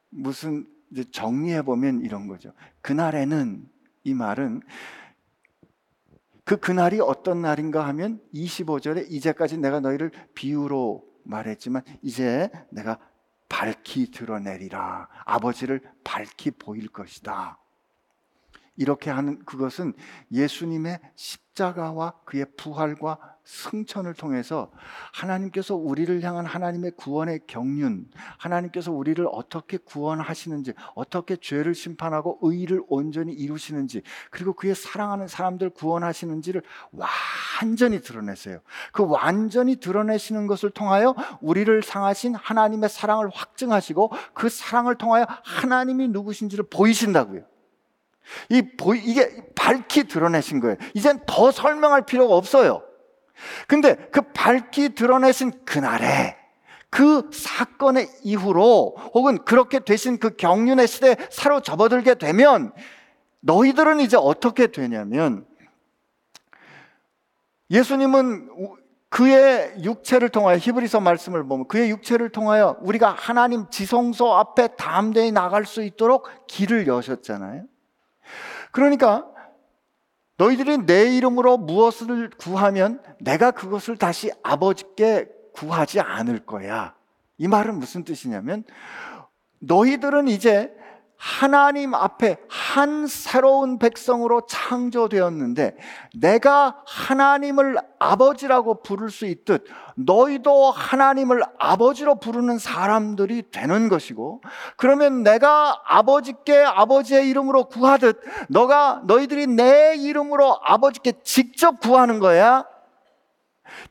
무슨 0.09 0.65
정리해 1.11 1.61
보면 1.61 2.01
이런 2.01 2.27
거죠. 2.27 2.53
그날에는 2.81 3.67
이 4.03 4.13
말은 4.13 4.61
그 6.43 6.57
그날이 6.57 6.99
어떤 6.99 7.41
날인가 7.41 7.87
하면 7.87 8.21
25절에 8.33 9.09
이제까지 9.09 9.57
내가 9.57 9.79
너희를 9.79 10.11
비유로 10.35 11.03
말했지만 11.23 11.81
이제 12.03 12.49
내가 12.69 12.99
밝히 13.49 14.11
드러내리라. 14.11 15.07
아버지를 15.25 15.81
밝히 16.03 16.51
보일 16.51 16.87
것이다. 16.87 17.59
이렇게 18.77 19.09
하는 19.09 19.43
그것은 19.45 19.93
예수님의 20.31 20.99
십자가와 21.15 22.19
그의 22.25 22.45
부활과 22.57 23.34
승천을 23.45 24.15
통해서 24.15 24.71
하나님께서 25.13 25.75
우리를 25.75 26.21
향한 26.23 26.45
하나님의 26.45 26.91
구원의 26.97 27.41
경륜, 27.47 28.07
하나님께서 28.37 28.91
우리를 28.91 29.25
어떻게 29.31 29.77
구원하시는지, 29.77 30.73
어떻게 30.95 31.35
죄를 31.35 31.75
심판하고 31.75 32.39
의를 32.41 32.81
온전히 32.87 33.33
이루시는지, 33.33 34.01
그리고 34.31 34.53
그의 34.53 34.73
사랑하는 34.75 35.27
사람들 35.27 35.69
구원하시는지를 35.69 36.63
완전히 37.61 38.01
드러냈어요. 38.01 38.59
그 38.91 39.05
완전히 39.07 39.75
드러내시는 39.77 40.47
것을 40.47 40.71
통하여 40.71 41.15
우리를 41.39 41.83
상하신 41.83 42.35
하나님의 42.35 42.89
사랑을 42.89 43.29
확증하시고 43.31 44.11
그 44.33 44.49
사랑을 44.49 44.95
통하여 44.95 45.25
하나님이 45.43 46.07
누구신지를 46.07 46.65
보이신다고요. 46.69 47.43
이 48.49 48.63
보이, 48.75 48.99
이게 49.03 49.45
밝히 49.53 50.05
드러내신 50.05 50.59
거예요. 50.59 50.77
이젠 50.95 51.19
더 51.27 51.51
설명할 51.51 52.07
필요가 52.07 52.35
없어요. 52.35 52.81
근데 53.67 53.95
그 54.11 54.21
밝히 54.33 54.95
드러내신 54.95 55.65
그날에 55.65 56.37
그 56.89 57.29
사건의 57.33 58.07
이후로 58.23 58.95
혹은 59.13 59.43
그렇게 59.43 59.79
되신 59.79 60.17
그 60.17 60.35
경륜의 60.37 60.87
시대에 60.87 61.17
사로 61.29 61.59
접어들게 61.59 62.15
되면 62.15 62.71
너희들은 63.41 63.99
이제 63.99 64.17
어떻게 64.17 64.67
되냐면 64.67 65.45
예수님은 67.69 68.49
그의 69.09 69.83
육체를 69.83 70.29
통하여 70.29 70.57
히브리서 70.57 70.99
말씀을 70.99 71.47
보면 71.47 71.67
그의 71.67 71.89
육체를 71.89 72.29
통하여 72.29 72.77
우리가 72.81 73.11
하나님 73.11 73.69
지성소 73.69 74.33
앞에 74.33 74.75
담대히 74.75 75.31
나갈 75.31 75.65
수 75.65 75.83
있도록 75.83 76.27
길을 76.47 76.87
여셨잖아요. 76.87 77.63
그러니까 78.71 79.25
너희들이 80.37 80.79
내 80.79 81.15
이름으로 81.15 81.57
무엇을 81.57 82.29
구하면 82.37 83.01
내가 83.19 83.51
그것을 83.51 83.97
다시 83.97 84.31
아버지께 84.43 85.27
구하지 85.53 86.01
않을 86.01 86.45
거야. 86.45 86.95
이 87.37 87.47
말은 87.47 87.79
무슨 87.79 88.03
뜻이냐면 88.03 88.63
너희들은 89.59 90.27
이제 90.27 90.73
하나님 91.17 91.93
앞에 91.93 92.37
한 92.49 93.07
새로운 93.07 93.79
백성으로 93.79 94.45
창조되었는데 94.47 95.77
내가 96.15 96.81
하나님을 96.85 97.77
아버지라고 97.99 98.81
부를 98.81 99.09
수 99.09 99.25
있듯 99.25 99.65
너희도 99.95 100.71
하나님을 100.71 101.43
아버지로 101.57 102.19
부르는 102.19 102.59
사람들이 102.59 103.49
되는 103.51 103.89
것이고 103.89 104.41
그러면 104.77 105.23
내가 105.23 105.81
아버지께 105.85 106.63
아버지의 106.63 107.29
이름으로 107.29 107.65
구하듯 107.69 108.21
너가 108.49 109.01
너희들이 109.05 109.47
내 109.47 109.95
이름으로 109.95 110.59
아버지께 110.63 111.13
직접 111.23 111.79
구하는 111.79 112.19
거야. 112.19 112.65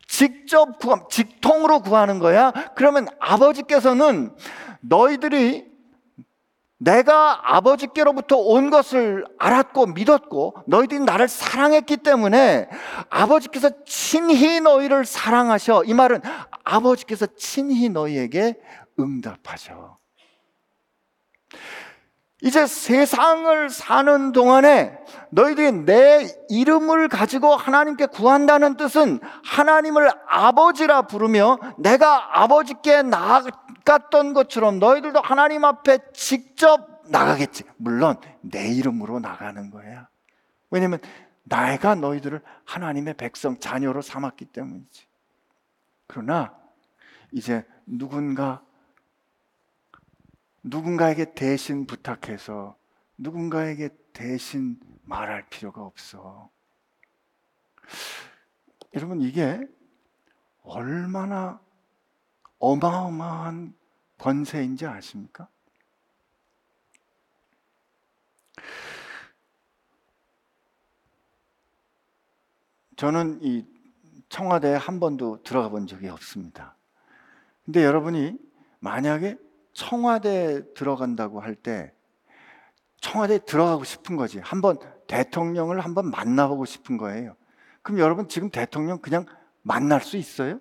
직접 0.06 0.78
구함, 0.78 1.08
직통으로 1.10 1.80
구하는 1.80 2.20
거야. 2.20 2.52
그러면 2.76 3.08
아버지께서는 3.18 4.34
너희들이 4.80 5.73
내가 6.84 7.56
아버지께로부터 7.56 8.36
온 8.36 8.70
것을 8.70 9.24
알았고 9.38 9.86
믿었고 9.86 10.54
너희들이 10.66 11.00
나를 11.00 11.28
사랑했기 11.28 11.98
때문에 11.98 12.68
아버지께서 13.08 13.70
친히 13.86 14.60
너희를 14.60 15.06
사랑하셔. 15.06 15.84
이 15.84 15.94
말은 15.94 16.20
아버지께서 16.62 17.26
친히 17.36 17.88
너희에게 17.88 18.60
응답하셔. 19.00 19.96
이제 22.44 22.66
세상을 22.66 23.70
사는 23.70 24.32
동안에 24.32 24.98
너희들이 25.30 25.72
내 25.86 26.28
이름을 26.50 27.08
가지고 27.08 27.56
하나님께 27.56 28.04
구한다는 28.06 28.76
뜻은 28.76 29.18
하나님을 29.42 30.10
아버지라 30.28 31.02
부르며 31.02 31.56
내가 31.78 32.42
아버지께 32.42 33.00
나갔던 33.00 34.34
것처럼 34.34 34.78
너희들도 34.78 35.22
하나님 35.22 35.64
앞에 35.64 36.00
직접 36.12 37.00
나가겠지. 37.08 37.64
물론 37.78 38.16
내 38.42 38.68
이름으로 38.68 39.20
나가는 39.20 39.70
거야. 39.70 40.08
왜냐면 40.70 40.98
내가 41.44 41.94
너희들을 41.94 42.42
하나님의 42.66 43.14
백성 43.14 43.58
자녀로 43.58 44.02
삼았기 44.02 44.44
때문이지. 44.46 45.06
그러나 46.08 46.52
이제 47.32 47.64
누군가 47.86 48.60
누군가에게 50.64 51.34
대신 51.34 51.86
부탁해서 51.86 52.76
누군가에게 53.18 53.90
대신 54.12 54.80
말할 55.02 55.46
필요가 55.50 55.82
없어. 55.82 56.50
여러분, 58.94 59.20
이게 59.20 59.60
얼마나 60.62 61.60
어마어마한 62.58 63.74
권세인지 64.18 64.86
아십니까? 64.86 65.48
저는 72.96 73.40
이 73.42 73.66
청와대에 74.30 74.76
한 74.76 74.98
번도 74.98 75.42
들어가 75.42 75.68
본 75.68 75.86
적이 75.86 76.08
없습니다. 76.08 76.76
근데 77.64 77.84
여러분이 77.84 78.38
만약에 78.78 79.36
청와대에 79.74 80.72
들어간다고 80.74 81.40
할 81.40 81.54
때 81.54 81.92
청와대에 83.00 83.40
들어가고 83.40 83.84
싶은 83.84 84.16
거지. 84.16 84.38
한번 84.38 84.78
대통령을 85.06 85.80
한번 85.80 86.10
만나보고 86.10 86.64
싶은 86.64 86.96
거예요. 86.96 87.36
그럼 87.82 87.98
여러분 88.00 88.28
지금 88.28 88.48
대통령 88.48 88.98
그냥 88.98 89.26
만날 89.60 90.00
수 90.00 90.16
있어요? 90.16 90.58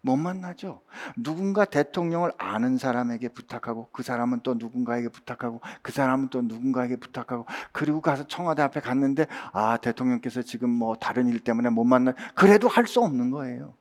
못 0.00 0.16
만나죠. 0.16 0.80
누군가 1.16 1.64
대통령을 1.66 2.32
아는 2.38 2.78
사람에게 2.78 3.28
부탁하고 3.28 3.90
그 3.92 4.02
사람은 4.02 4.40
또 4.44 4.54
누군가에게 4.54 5.08
부탁하고 5.08 5.60
그 5.82 5.92
사람은 5.92 6.28
또 6.28 6.40
누군가에게 6.40 6.96
부탁하고 6.96 7.44
그리고 7.72 8.00
가서 8.00 8.26
청와대 8.26 8.62
앞에 8.62 8.80
갔는데 8.80 9.26
아 9.52 9.76
대통령께서 9.76 10.42
지금 10.42 10.70
뭐 10.70 10.94
다른 10.94 11.28
일 11.28 11.40
때문에 11.40 11.68
못 11.70 11.84
만나 11.84 12.14
그래도 12.34 12.68
할 12.68 12.86
수 12.86 13.00
없는 13.00 13.30
거예요. 13.30 13.74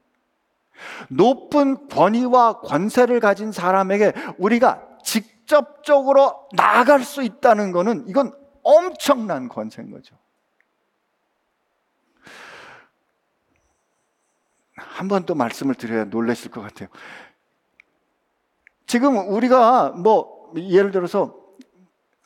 높은 1.10 1.88
권위와 1.90 2.60
권세를 2.62 3.20
가진 3.20 3.52
사람에게 3.52 4.14
우리가 4.38 4.82
직접적으로 5.04 6.48
나아갈 6.54 7.04
수 7.04 7.24
있다는 7.24 7.72
것은 7.72 8.06
이건 8.08 8.34
엄청난 8.64 9.48
권세인 9.50 9.92
거죠. 9.92 10.16
한 14.76 15.08
번 15.08 15.26
또 15.26 15.36
말씀을 15.36 15.76
드려야 15.76 16.06
놀라실 16.06 16.52
것 16.52 16.62
같아요. 16.62 16.90
지금 18.88 19.18
우리가 19.34 19.90
뭐 19.92 20.52
예를 20.58 20.92
들어서 20.92 21.36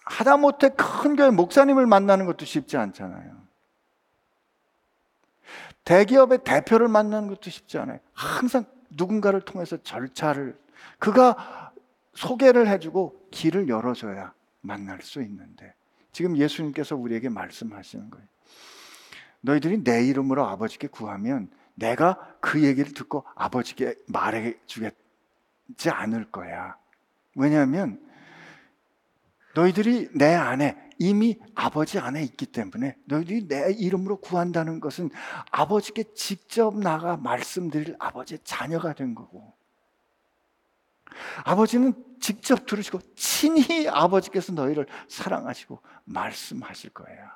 하다못해 0.06 0.70
큰 0.70 1.16
교회 1.16 1.30
목사님을 1.30 1.86
만나는 1.86 2.26
것도 2.26 2.46
쉽지 2.46 2.78
않잖아요. 2.78 3.39
대기업의 5.86 6.44
대표를 6.44 6.88
만나는 6.88 7.28
것도 7.30 7.50
쉽지 7.50 7.78
않아요. 7.80 8.00
항상 8.14 8.66
누군가를 8.92 9.42
통해서 9.42 9.78
절차를 9.82 10.58
그가 11.00 11.72
소개를 12.14 12.68
해주고 12.68 13.28
길을 13.32 13.70
열어줘야 13.70 14.34
만날 14.62 15.02
수 15.02 15.22
있는데 15.22 15.74
지금 16.12 16.38
예수님께서 16.38 16.96
우리에게 16.96 17.30
말씀하시는 17.30 18.10
거예요. 18.10 18.28
너희들이 19.42 19.84
내 19.84 20.06
이름으로 20.06 20.46
아버지께 20.46 20.88
구하면 20.88 21.50
내가 21.76 22.36
그 22.42 22.64
얘기를 22.64 22.94
듣고 22.94 23.26
아버지께 23.36 23.96
말해 24.08 24.58
주겠지 24.66 25.90
않을 25.90 26.30
거야. 26.32 26.78
왜냐하면 27.36 28.06
너희들이 29.56 30.10
내 30.14 30.34
안에 30.34 30.89
이미 31.00 31.40
아버지 31.56 31.98
안에 31.98 32.22
있기 32.24 32.46
때문에 32.46 32.98
너희들이 33.06 33.48
내 33.48 33.72
이름으로 33.72 34.18
구한다는 34.18 34.82
것은 34.82 35.10
아버지께 35.50 36.14
직접 36.14 36.78
나가 36.78 37.16
말씀드릴 37.16 37.96
아버지의 38.00 38.40
자녀가 38.44 38.94
된 38.94 39.16
거고 39.16 39.54
아버지는 41.46 41.94
직접 42.20 42.66
들으시고 42.66 43.00
친히 43.16 43.88
아버지께서 43.88 44.52
너희를 44.52 44.88
사랑하시고 45.08 45.82
말씀하실 46.04 46.90
거예요. 46.92 47.30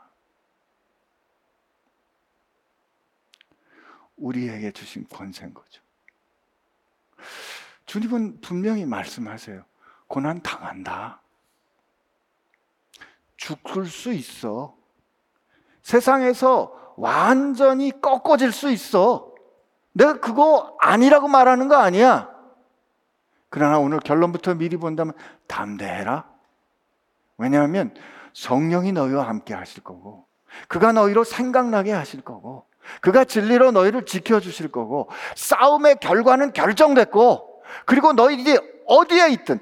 우리에게 4.18 4.72
주신 4.72 5.08
권세인 5.08 5.54
거죠. 5.54 5.82
주님은 7.86 8.42
분명히 8.42 8.86
말씀하세요. 8.86 9.64
고난 10.08 10.42
당한다. 10.42 11.23
죽을 13.44 13.86
수 13.88 14.14
있어. 14.14 14.74
세상에서 15.82 16.94
완전히 16.96 17.92
꺾어질 18.02 18.54
수 18.54 18.72
있어. 18.72 19.34
내가 19.92 20.20
그거 20.22 20.78
아니라고 20.80 21.28
말하는 21.28 21.68
거 21.68 21.76
아니야. 21.76 22.30
그러나 23.50 23.80
오늘 23.80 24.00
결론부터 24.00 24.56
미리 24.56 24.78
본다면 24.78 25.14
담대해라. 25.48 26.26
왜냐하면 27.38 27.94
성령이 28.32 28.94
너희와 28.94 29.28
함께 29.28 29.54
하실 29.54 29.84
거고, 29.84 30.26
그가 30.70 30.94
너희로 30.94 31.26
생각나게 31.26 31.92
하실 31.92 32.22
거고, 32.22 32.66
그가 33.02 33.26
진리로 33.26 33.72
너희를 33.72 34.06
지켜주실 34.06 34.72
거고, 34.72 35.10
싸움의 35.36 35.98
결과는 36.00 36.54
결정됐고, 36.54 37.62
그리고 37.86 38.14
너희들이 38.14 38.58
어디에 38.88 39.30
있든, 39.32 39.60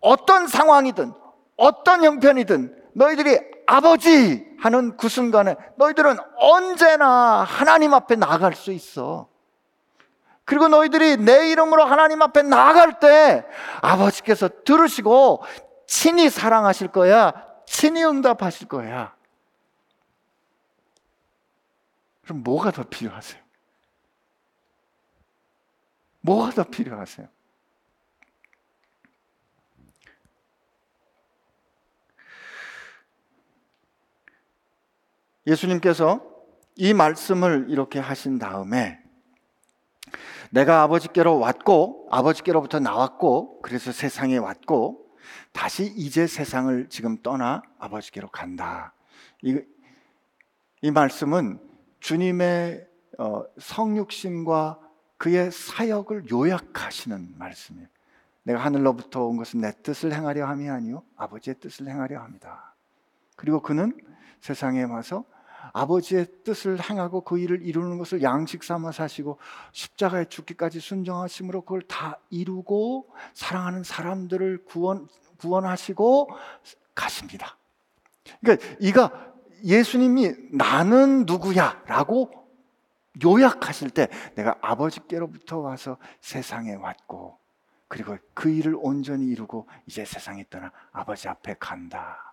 어떤 0.00 0.46
상황이든, 0.46 1.19
어떤 1.60 2.02
형편이든 2.02 2.74
너희들이 2.94 3.38
아버지 3.66 4.46
하는 4.58 4.96
그 4.96 5.08
순간에 5.10 5.56
너희들은 5.76 6.16
언제나 6.38 7.44
하나님 7.44 7.92
앞에 7.92 8.16
나갈 8.16 8.54
수 8.54 8.72
있어. 8.72 9.28
그리고 10.46 10.68
너희들이 10.68 11.18
내 11.18 11.50
이름으로 11.50 11.84
하나님 11.84 12.22
앞에 12.22 12.42
나갈 12.42 12.98
때 12.98 13.44
아버지께서 13.82 14.48
들으시고 14.64 15.44
친히 15.86 16.30
사랑하실 16.30 16.88
거야. 16.88 17.46
친히 17.66 18.04
응답하실 18.04 18.66
거야. 18.66 19.14
그럼 22.24 22.42
뭐가 22.42 22.70
더 22.70 22.84
필요하세요? 22.84 23.40
뭐가 26.22 26.52
더 26.52 26.64
필요하세요? 26.64 27.28
예수님께서 35.50 36.24
이 36.76 36.94
말씀을 36.94 37.66
이렇게 37.68 37.98
하신 37.98 38.38
다음에 38.38 39.00
내가 40.50 40.82
아버지께로 40.82 41.38
왔고 41.38 42.08
아버지께로부터 42.10 42.78
나왔고 42.78 43.60
그래서 43.62 43.92
세상에 43.92 44.36
왔고 44.36 45.10
다시 45.52 45.92
이제 45.96 46.26
세상을 46.26 46.88
지금 46.88 47.20
떠나 47.22 47.62
아버지께로 47.78 48.28
간다. 48.28 48.94
이, 49.42 49.60
이 50.82 50.90
말씀은 50.90 51.60
주님의 51.98 52.86
어, 53.18 53.44
성육신과 53.58 54.78
그의 55.18 55.50
사역을 55.52 56.30
요약하시는 56.30 57.34
말씀이에요. 57.36 57.88
내가 58.44 58.60
하늘로부터 58.60 59.26
온 59.26 59.36
것은 59.36 59.60
내 59.60 59.72
뜻을 59.82 60.14
행하려 60.14 60.46
함이 60.46 60.70
아니요 60.70 61.02
아버지의 61.16 61.56
뜻을 61.60 61.88
행하려 61.88 62.20
합니다. 62.20 62.74
그리고 63.36 63.60
그는 63.60 63.96
세상에 64.40 64.84
와서 64.84 65.24
아버지의 65.72 66.26
뜻을 66.44 66.80
행하고 66.80 67.22
그 67.22 67.38
일을 67.38 67.62
이루는 67.62 67.98
것을 67.98 68.22
양식 68.22 68.64
삼아 68.64 68.92
사시고 68.92 69.38
십자가에 69.72 70.26
죽기까지 70.26 70.80
순종하심으로 70.80 71.62
그걸 71.62 71.82
다 71.82 72.18
이루고 72.30 73.08
사랑하는 73.34 73.82
사람들을 73.82 74.64
구원 74.64 75.08
구원하시고 75.38 76.30
가십니다. 76.94 77.56
그러니까 78.40 78.66
이가 78.80 79.32
예수님이 79.64 80.32
나는 80.52 81.24
누구야라고 81.26 82.30
요약하실 83.24 83.90
때 83.90 84.08
내가 84.34 84.56
아버지께로부터 84.60 85.58
와서 85.58 85.96
세상에 86.20 86.74
왔고 86.74 87.38
그리고 87.88 88.16
그 88.34 88.50
일을 88.50 88.76
온전히 88.78 89.26
이루고 89.26 89.68
이제 89.86 90.04
세상에 90.04 90.44
떠나 90.48 90.70
아버지 90.92 91.28
앞에 91.28 91.56
간다. 91.58 92.29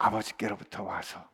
아버지께로부터 0.00 0.82
와서 0.82 1.28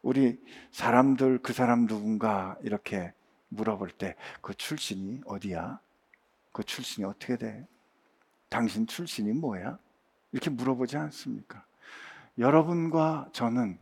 우리 0.00 0.40
사람들 0.70 1.40
그 1.42 1.52
사람 1.52 1.86
누군가 1.86 2.56
이렇게 2.62 3.12
물어볼 3.48 3.90
때 3.90 4.16
그 4.40 4.54
출신이 4.54 5.22
어디야? 5.26 5.80
그 6.52 6.62
출신이 6.62 7.04
어떻게 7.04 7.36
돼? 7.36 7.66
당신 8.48 8.86
출신이 8.86 9.32
뭐야? 9.32 9.78
이렇게 10.32 10.50
물어보지 10.50 10.96
않습니까? 10.96 11.64
여러분과 12.38 13.28
저는 13.32 13.78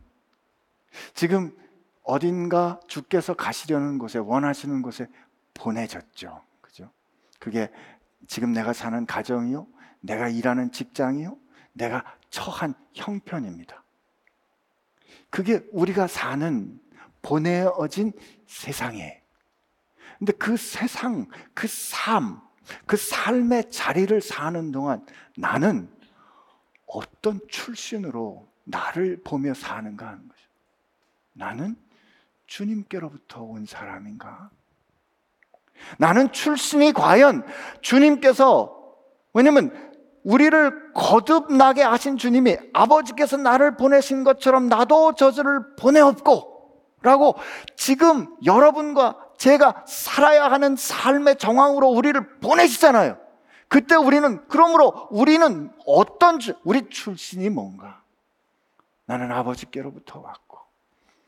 지금 1.13 1.55
어딘가 2.03 2.79
주께서 2.87 3.33
가시려는 3.35 3.97
곳에 3.97 4.17
원하시는 4.19 4.81
곳에 4.81 5.07
보내졌죠. 5.53 6.41
그죠? 6.61 6.91
그게 7.39 7.71
지금 8.27 8.53
내가 8.53 8.73
사는 8.73 9.05
가정이요, 9.05 9.67
내가 10.01 10.29
일하는 10.29 10.71
직장이요, 10.71 11.37
내가 11.73 12.03
처한 12.29 12.73
형편입니다. 12.93 13.84
그게 15.35 15.59
우리가 15.73 16.07
사는 16.07 16.79
보내어진 17.21 18.13
세상에. 18.47 19.21
근데 20.17 20.31
그 20.31 20.55
세상, 20.55 21.27
그 21.53 21.67
삶, 21.67 22.39
그 22.85 22.95
삶의 22.95 23.69
자리를 23.69 24.21
사는 24.21 24.71
동안 24.71 25.05
나는 25.35 25.93
어떤 26.85 27.41
출신으로 27.49 28.47
나를 28.63 29.23
보며 29.25 29.53
사는가 29.53 30.07
하는 30.07 30.25
거죠. 30.25 30.41
나는 31.33 31.75
주님께로부터 32.45 33.41
온 33.41 33.65
사람인가? 33.65 34.49
나는 35.97 36.31
출신이 36.31 36.93
과연 36.93 37.45
주님께서 37.81 38.95
왜냐면 39.33 39.94
우리를 40.25 40.91
거듭나게 40.93 41.83
하신 41.83 42.17
주님이 42.17 42.57
아버지께서 42.73 43.37
나를 43.37 43.77
보내신 43.77 44.23
것처럼 44.23 44.67
나도 44.67 45.13
저들을 45.13 45.75
보내었고 45.75 46.55
라고 47.01 47.35
지금 47.75 48.35
여러분과 48.43 49.17
제가 49.37 49.85
살아야 49.87 50.49
하는 50.49 50.75
삶의 50.75 51.37
정황으로 51.37 51.89
우리를 51.89 52.39
보내시잖아요. 52.39 53.17
그때 53.67 53.95
우리는 53.95 54.43
그러므로 54.47 55.07
우리는 55.11 55.71
어떤 55.85 56.39
주, 56.39 56.55
우리 56.63 56.89
출신이 56.89 57.49
뭔가? 57.49 58.01
나는 59.05 59.31
아버지께로부터 59.31 60.19
왔고 60.19 60.57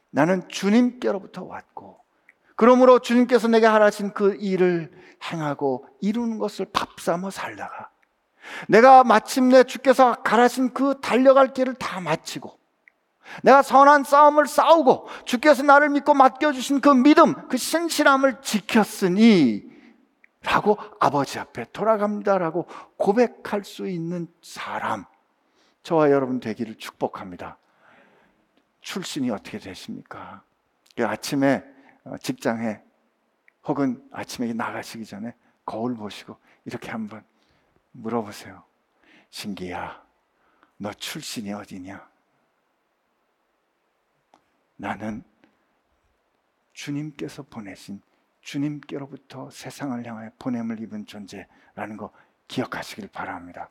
나는 0.10 0.48
주님께로부터 0.50 1.44
왔고 1.44 2.00
그러므로 2.56 2.98
주님께서 2.98 3.48
내게 3.48 3.68
하라신 3.68 4.14
그 4.14 4.36
일을 4.40 4.92
행하고 5.32 5.88
이루는 6.02 6.40
것을 6.40 6.66
밥 6.74 7.00
삼아 7.00 7.30
살다가 7.30 7.92
내가 8.68 9.04
마침내 9.04 9.64
주께서 9.64 10.16
가라신 10.16 10.74
그 10.74 11.00
달려갈 11.02 11.54
길을 11.54 11.76
다 11.76 12.00
마치고 12.00 12.58
내가 13.44 13.62
선한 13.62 14.04
싸움을 14.04 14.48
싸우고 14.48 15.08
주께서 15.26 15.64
나를 15.64 15.90
믿고 15.90 16.14
맡겨주신 16.14 16.82
그 16.82 16.90
믿음, 16.90 17.48
그 17.48 17.58
신실함을 17.58 18.42
지켰으니 18.42 19.68
라고 20.44 20.78
아버지 21.00 21.40
앞에 21.40 21.66
돌아갑니다 21.74 22.38
라고 22.38 22.68
고백할 22.98 23.64
수 23.64 23.88
있는 23.88 24.28
사람 24.42 25.06
저와 25.84 26.12
여러분 26.12 26.40
되기를 26.40 26.76
축복합니다. 26.76 27.58
출신이 28.82 29.30
어떻게 29.30 29.58
되십니까? 29.58 30.42
그 30.96 31.06
아침에 31.06 31.64
어, 32.06 32.18
직장에 32.18 32.80
혹은 33.66 34.02
아침에 34.12 34.54
나가시기 34.54 35.06
전에 35.06 35.34
거울 35.66 35.96
보시고 35.96 36.38
이렇게 36.66 36.90
한번 36.90 37.24
물어보세요. 37.98 38.64
신기야, 39.30 40.06
너 40.78 40.94
출신이 40.94 41.52
어디냐? 41.52 42.08
나는 44.78 45.24
주님께서 46.74 47.44
보내신 47.44 48.02
주님께로부터 48.42 49.50
세상을 49.50 50.06
향하여 50.06 50.30
보냄을 50.38 50.80
입은 50.82 51.08
존재라는 51.08 51.98
거 51.98 52.14
기억하시길 52.48 53.10
바랍니다. 53.10 53.70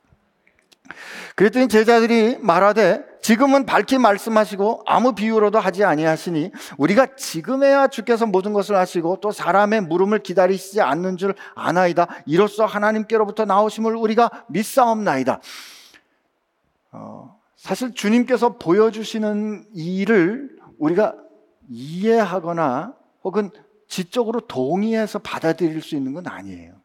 그랬더니 1.34 1.68
제자들이 1.68 2.38
말하되 2.38 3.04
지금은 3.20 3.66
밝히 3.66 3.98
말씀하시고 3.98 4.84
아무 4.86 5.14
비유로도 5.14 5.58
하지 5.58 5.82
아니하시니 5.82 6.52
우리가 6.78 7.16
지금에야 7.16 7.88
주께서 7.88 8.24
모든 8.24 8.52
것을 8.52 8.76
하시고 8.76 9.18
또 9.20 9.32
사람의 9.32 9.80
물음을 9.82 10.20
기다리시지 10.20 10.80
않는 10.80 11.16
줄 11.16 11.34
아나이다. 11.56 12.06
이로써 12.26 12.66
하나님께로부터 12.66 13.44
나오심을 13.44 13.96
우리가 13.96 14.44
믿사옵나이다. 14.48 15.40
어, 16.92 17.36
사실 17.56 17.94
주님께서 17.94 18.58
보여주시는 18.58 19.66
일을 19.74 20.56
우리가 20.78 21.16
이해하거나 21.68 22.94
혹은 23.24 23.50
지적으로 23.88 24.40
동의해서 24.40 25.18
받아들일 25.18 25.82
수 25.82 25.96
있는 25.96 26.14
건 26.14 26.28
아니에요. 26.28 26.75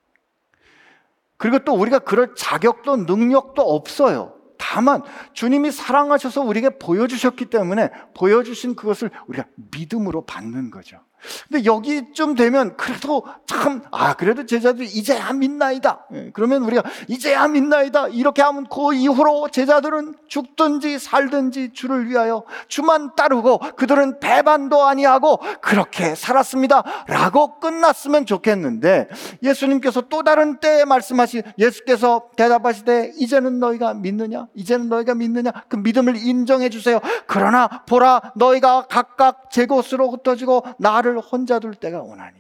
그리고 1.42 1.58
또 1.58 1.74
우리가 1.74 1.98
그럴 1.98 2.36
자격도 2.36 2.98
능력도 2.98 3.64
없어요. 3.64 4.36
다만 4.60 5.02
주님이 5.34 5.72
사랑하셔서 5.72 6.44
우리에게 6.44 6.78
보여주셨기 6.78 7.46
때문에 7.46 7.90
보여주신 8.14 8.76
그것을 8.76 9.10
우리가 9.26 9.48
믿음으로 9.72 10.24
받는 10.28 10.70
거죠. 10.70 11.00
근데 11.50 11.66
여기쯤 11.66 12.36
되면 12.36 12.76
그래도 12.78 13.24
참, 13.46 13.84
아, 13.92 14.14
그래도 14.14 14.46
제자들이 14.46 14.88
이제야 14.88 15.32
믿나이다. 15.34 16.08
예, 16.14 16.32
그러면 16.34 16.64
우리가 16.64 16.84
이제야 17.08 17.48
믿나이다. 17.48 18.10
이렇게 18.10 18.42
하면 18.42 18.66
그 18.68 18.94
이후로 18.94 19.50
제자들은 19.50 20.16
죽든지 20.28 21.00
살든지 21.00 21.74
주를 21.74 22.10
위하여 22.10 22.44
주만 22.68 23.16
따르고 23.16 23.60
그들은 23.76 24.20
배반도 24.20 24.84
아니하고 24.84 25.40
그렇게 25.62 26.16
살았습니다. 26.16 26.84
라고 27.08 27.60
끝났으면 27.60 28.26
좋겠는데 28.26 29.10
예수님께서 29.44 30.02
또 30.02 30.24
다른 30.24 30.60
때에 30.60 30.86
말씀하시, 30.86 31.44
예수께서 31.58 32.30
대답하시되 32.36 33.14
이제는 33.18 33.60
너희가 33.60 33.94
믿느냐? 33.94 34.48
이제는 34.56 34.90
너희가 34.90 35.16
믿느냐? 35.16 35.52
그 35.68 35.76
믿음을 35.76 36.16
인정해 36.18 36.70
주세요. 36.70 37.00
그러나 37.28 37.68
보라, 37.88 38.34
너희가 38.36 38.88
각각 38.90 39.50
제 39.52 39.66
곳으로 39.66 40.10
흩어지고 40.10 40.64
나를 40.80 41.11
나를 41.12 41.20
혼자 41.20 41.60
둘 41.60 41.76
때가 41.76 42.02
오나니. 42.02 42.40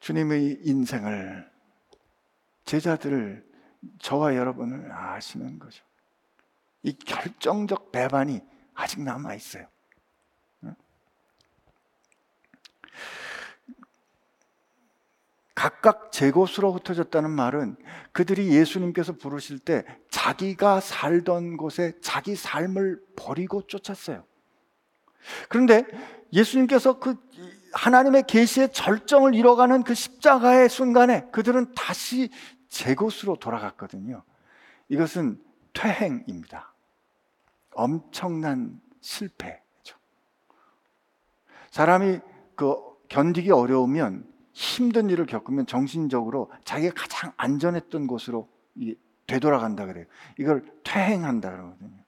주님의 0.00 0.60
인생을 0.64 1.50
제자들을 2.64 3.44
저와 4.00 4.34
여러분을 4.36 4.92
아시는 4.92 5.58
거죠. 5.58 5.82
이 6.82 6.92
결정적 6.92 7.92
배반이 7.92 8.42
아직 8.74 9.00
남아 9.00 9.34
있어요. 9.34 9.66
각각 15.54 16.12
제 16.12 16.30
곳으로 16.30 16.72
흩어졌다는 16.72 17.30
말은 17.30 17.76
그들이 18.12 18.48
예수님께서 18.54 19.12
부르실 19.12 19.60
때 19.60 19.84
자기가 20.10 20.80
살던 20.80 21.56
곳에 21.56 21.98
자기 22.02 22.36
삶을 22.36 23.02
버리고 23.16 23.66
쫓았어요. 23.66 24.26
그런데 25.48 25.84
예수님께서 26.32 26.98
그 26.98 27.16
하나님의 27.72 28.24
계시의 28.26 28.72
절정을 28.72 29.34
이뤄가는 29.34 29.82
그 29.82 29.94
십자가의 29.94 30.68
순간에 30.68 31.26
그들은 31.32 31.74
다시 31.74 32.30
제 32.68 32.94
곳으로 32.94 33.36
돌아갔거든요. 33.36 34.22
이것은 34.88 35.40
퇴행입니다. 35.72 36.72
엄청난 37.72 38.80
실패죠. 39.00 39.96
사람이 41.70 42.20
그 42.54 42.76
견디기 43.08 43.50
어려우면 43.50 44.26
힘든 44.52 45.10
일을 45.10 45.26
겪으면 45.26 45.66
정신적으로 45.66 46.50
자기가 46.64 46.94
가장 46.94 47.32
안전했던 47.36 48.06
곳으로 48.06 48.48
되돌아간다 49.26 49.86
그래요. 49.86 50.06
이걸 50.38 50.64
퇴행한다 50.84 51.50
그러거든요. 51.50 52.04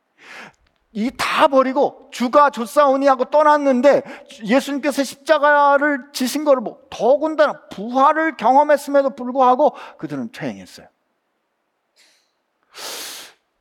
이 0.97 1.11
다 1.36 1.49
버리고 1.49 2.09
주가 2.11 2.49
조사오니 2.49 3.07
하고 3.07 3.26
떠났는데 3.26 4.03
예수님께서 4.44 5.05
십자가를 5.05 6.11
지신 6.14 6.44
거를 6.44 6.62
뭐 6.62 6.80
더군다나 6.88 7.68
부활을 7.68 8.38
경험했음에도 8.38 9.11
불구하고 9.11 9.74
그들은 9.99 10.32
퇴행했어요. 10.32 10.86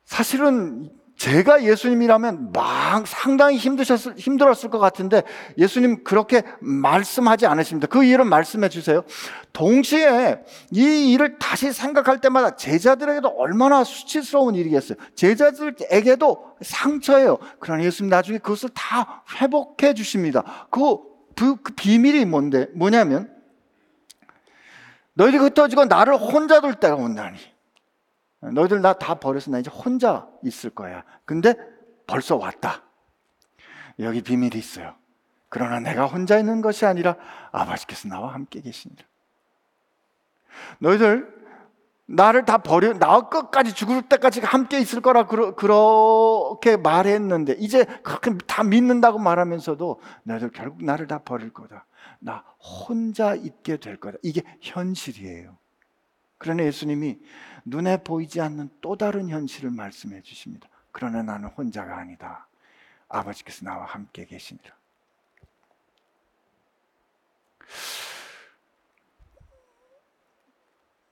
사실은 0.06 0.90
제가 1.26 1.64
예수님이라면 1.64 2.52
막 2.52 3.04
상당히 3.08 3.56
힘드셨을, 3.56 4.14
힘들었을 4.16 4.70
것 4.70 4.78
같은데 4.78 5.24
예수님 5.58 6.04
그렇게 6.04 6.44
말씀하지 6.60 7.46
않으십니다. 7.46 7.88
그 7.88 8.04
일은 8.04 8.28
말씀해 8.28 8.68
주세요. 8.68 9.02
동시에 9.52 10.38
이 10.70 11.12
일을 11.12 11.40
다시 11.40 11.72
생각할 11.72 12.20
때마다 12.20 12.54
제자들에게도 12.54 13.26
얼마나 13.26 13.82
수치스러운 13.82 14.54
일이겠어요. 14.54 14.96
제자들에게도 15.16 16.58
상처예요. 16.62 17.38
그러나 17.58 17.82
예수님 17.82 18.08
나중에 18.08 18.38
그것을 18.38 18.68
다 18.72 19.24
회복해 19.40 19.94
주십니다. 19.94 20.68
그, 20.70 20.98
그, 21.34 21.56
그 21.60 21.72
비밀이 21.74 22.24
뭔데, 22.24 22.68
뭐냐면 22.72 23.34
너희들이 25.14 25.42
흩어지고 25.42 25.86
나를 25.86 26.14
혼자 26.14 26.60
둘 26.60 26.74
때가 26.74 26.94
온다니. 26.94 27.55
너희들 28.52 28.80
나 28.80 28.92
다 28.94 29.16
버려서 29.16 29.50
나 29.50 29.58
이제 29.58 29.70
혼자 29.70 30.28
있을 30.42 30.70
거야. 30.70 31.04
근데 31.24 31.54
벌써 32.06 32.36
왔다. 32.36 32.82
여기 33.98 34.22
비밀이 34.22 34.56
있어요. 34.56 34.94
그러나 35.48 35.80
내가 35.80 36.06
혼자 36.06 36.38
있는 36.38 36.60
것이 36.60 36.84
아니라 36.86 37.16
아버지께서 37.52 38.08
나와 38.08 38.34
함께 38.34 38.60
계시니라. 38.60 39.02
너희들 40.78 41.34
나를 42.08 42.44
다 42.44 42.58
버려 42.58 42.92
나 42.92 43.28
끝까지 43.28 43.74
죽을 43.74 44.02
때까지 44.02 44.40
함께 44.40 44.78
있을 44.78 45.00
거라 45.00 45.26
그러, 45.26 45.54
그렇게 45.56 46.76
말했는데 46.76 47.56
이제 47.58 47.84
그렇게 48.02 48.36
다 48.46 48.62
믿는다고 48.62 49.18
말하면서도 49.18 50.00
너희들 50.22 50.50
결국 50.50 50.84
나를 50.84 51.06
다 51.06 51.18
버릴 51.24 51.52
거다. 51.52 51.86
나 52.20 52.44
혼자 52.58 53.34
있게 53.34 53.78
될 53.78 53.96
거다. 53.96 54.18
이게 54.22 54.42
현실이에요. 54.60 55.56
그러나 56.38 56.64
예수님이 56.64 57.18
눈에 57.66 58.02
보이지 58.02 58.40
않는 58.40 58.70
또 58.80 58.96
다른 58.96 59.28
현실을 59.28 59.70
말씀해 59.70 60.22
주십니다. 60.22 60.68
그러나 60.92 61.22
나는 61.22 61.48
혼자가 61.48 61.98
아니다. 61.98 62.48
아버지께서 63.08 63.64
나와 63.64 63.84
함께 63.84 64.24
계시니라. 64.24 64.74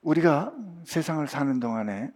우리가 0.03 0.55
세상을 0.85 1.27
사는 1.27 1.59
동안에 1.59 2.13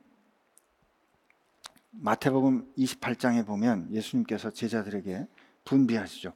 마태복음 1.90 2.74
28장에 2.76 3.44
보면 3.44 3.92
예수님께서 3.92 4.50
제자들에게 4.50 5.26
분비하시죠. 5.64 6.32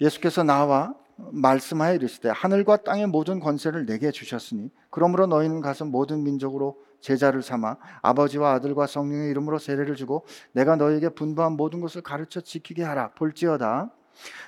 예수께서 0.00 0.44
나와 0.44 0.94
말씀하여 1.16 1.94
이르시되 1.96 2.30
하늘과 2.30 2.78
땅의 2.78 3.08
모든 3.08 3.38
권세를 3.38 3.84
내게 3.84 4.10
주셨으니 4.10 4.70
그러므로 4.88 5.26
너희는 5.26 5.60
가서 5.60 5.84
모든 5.84 6.24
민족으로 6.24 6.82
제자를 7.04 7.42
삼아 7.42 7.76
아버지와 8.00 8.54
아들과 8.54 8.86
성령의 8.86 9.30
이름으로 9.30 9.58
세례를 9.58 9.94
주고 9.94 10.24
내가 10.52 10.74
너희에게 10.76 11.10
분부한 11.10 11.52
모든 11.52 11.82
것을 11.82 12.00
가르쳐 12.00 12.40
지키게 12.40 12.82
하라 12.82 13.10
볼지어다 13.10 13.90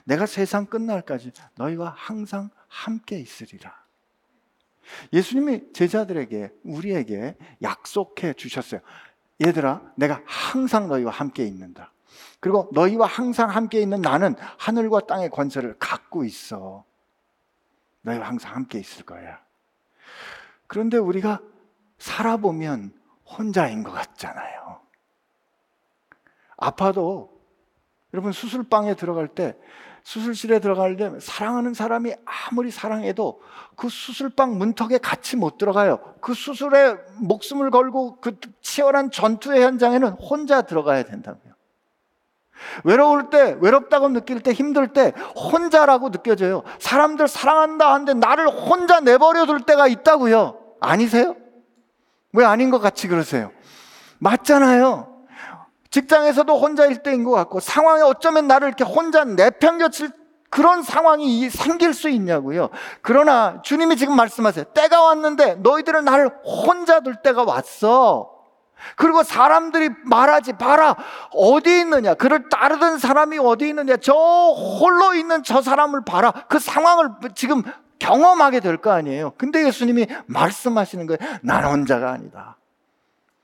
내가 0.04 0.24
세상 0.24 0.64
끝날까지 0.64 1.32
너희와 1.56 1.92
항상 1.94 2.48
함께 2.66 3.18
있으리라. 3.18 3.74
예수님이 5.12 5.72
제자들에게 5.74 6.50
우리에게 6.64 7.36
약속해 7.60 8.32
주셨어요. 8.32 8.80
얘들아, 9.44 9.82
내가 9.96 10.22
항상 10.24 10.88
너희와 10.88 11.10
함께 11.12 11.44
있는다. 11.44 11.92
그리고 12.40 12.70
너희와 12.72 13.06
항상 13.06 13.50
함께 13.50 13.82
있는 13.82 14.00
나는 14.00 14.34
하늘과 14.58 15.00
땅의 15.06 15.28
권세를 15.28 15.76
갖고 15.78 16.24
있어. 16.24 16.84
너희와 18.00 18.28
항상 18.28 18.54
함께 18.54 18.78
있을 18.78 19.04
거야. 19.04 19.40
그런데 20.68 20.96
우리가 20.96 21.40
살아보면 21.98 22.92
혼자인 23.24 23.82
것 23.82 23.92
같잖아요. 23.92 24.80
아파도 26.56 27.36
여러분 28.14 28.32
수술방에 28.32 28.94
들어갈 28.94 29.28
때 29.28 29.56
수술실에 30.04 30.60
들어갈 30.60 30.96
때 30.96 31.10
사랑하는 31.18 31.74
사람이 31.74 32.14
아무리 32.24 32.70
사랑해도 32.70 33.40
그 33.74 33.88
수술방 33.88 34.56
문턱에 34.56 34.98
같이 34.98 35.36
못 35.36 35.58
들어가요. 35.58 35.98
그 36.20 36.32
수술에 36.32 36.96
목숨을 37.18 37.70
걸고 37.70 38.20
그 38.20 38.38
치열한 38.60 39.10
전투의 39.10 39.62
현장에는 39.62 40.10
혼자 40.12 40.62
들어가야 40.62 41.02
된다고요. 41.02 41.54
외로울 42.84 43.30
때, 43.30 43.56
외롭다고 43.60 44.08
느낄 44.08 44.40
때, 44.40 44.52
힘들 44.52 44.92
때 44.92 45.12
혼자라고 45.34 46.10
느껴져요. 46.10 46.62
사람들 46.78 47.28
사랑한다 47.28 47.92
하는데 47.92 48.14
나를 48.14 48.48
혼자 48.48 49.00
내버려 49.00 49.44
둘 49.44 49.62
때가 49.62 49.88
있다고요. 49.88 50.76
아니세요? 50.80 51.36
왜 52.36 52.44
아닌 52.44 52.70
것 52.70 52.78
같이 52.78 53.08
그러세요? 53.08 53.50
맞잖아요. 54.18 55.14
직장에서도 55.90 56.58
혼자일 56.58 57.02
때인 57.02 57.24
것 57.24 57.30
같고 57.30 57.60
상황에 57.60 58.02
어쩌면 58.02 58.46
나를 58.46 58.68
이렇게 58.68 58.84
혼자 58.84 59.24
내팽겨칠 59.24 60.10
그런 60.50 60.82
상황이 60.82 61.48
생길 61.48 61.94
수 61.94 62.08
있냐고요. 62.10 62.68
그러나 63.00 63.62
주님이 63.62 63.96
지금 63.96 64.14
말씀하세요. 64.16 64.66
때가 64.74 65.02
왔는데 65.02 65.56
너희들은 65.56 66.04
나를 66.04 66.30
혼자 66.44 67.00
둘 67.00 67.16
때가 67.16 67.44
왔어. 67.44 68.30
그리고 68.96 69.22
사람들이 69.22 69.88
말하지 70.04 70.52
봐라 70.54 70.96
어디 71.32 71.80
있느냐 71.80 72.12
그를 72.12 72.50
따르던 72.50 72.98
사람이 72.98 73.38
어디 73.38 73.68
있느냐 73.68 73.96
저 73.96 74.12
홀로 74.12 75.14
있는 75.14 75.42
저 75.42 75.62
사람을 75.62 76.04
봐라 76.04 76.32
그 76.48 76.58
상황을 76.58 77.08
지금 77.34 77.62
경험하게 77.98 78.60
될 78.60 78.76
거 78.76 78.90
아니에요 78.92 79.32
근데 79.38 79.66
예수님이 79.66 80.06
말씀하시는 80.26 81.06
거예요 81.06 81.18
난 81.42 81.64
혼자가 81.64 82.10
아니다 82.10 82.56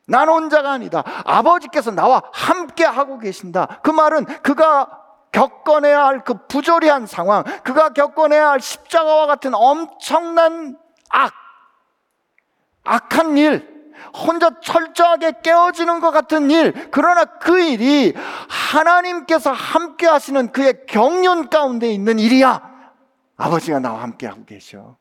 난 0.05 0.29
혼자가 0.29 0.73
아니다. 0.73 1.05
아버지께서 1.25 1.93
나와 1.93 2.23
함께 2.33 2.85
하고 2.85 3.19
계신다. 3.19 3.79
그 3.83 3.91
말은 3.91 4.25
그가 4.43 4.91
겪어내야 5.31 6.05
할 6.05 6.25
그 6.25 6.47
부조리한 6.49 7.07
상황, 7.07 7.45
그가 7.63 7.91
겪어내야 7.91 8.51
할 8.51 8.61
십자가와 8.61 9.27
같은 9.27 9.55
엄청난 9.55 10.77
악, 11.09 11.33
악한 12.85 13.39
일, 13.39 13.95
혼자 14.27 14.51
철저하게 14.61 15.35
깨어지는 15.43 16.01
것 16.01 16.11
같은 16.11 16.51
일, 16.51 16.91
그러나 16.91 17.25
그 17.25 17.61
일이 17.61 18.13
하나님께서 18.49 19.53
함께 19.53 20.07
하시는 20.09 20.51
그의 20.53 20.85
경륜 20.89 21.49
가운데 21.49 21.89
있는 21.91 22.19
일이야. 22.19 22.72
아버지가 23.37 23.79
나와 23.79 24.03
함께 24.03 24.27
하고 24.27 24.45
계셔. 24.45 24.97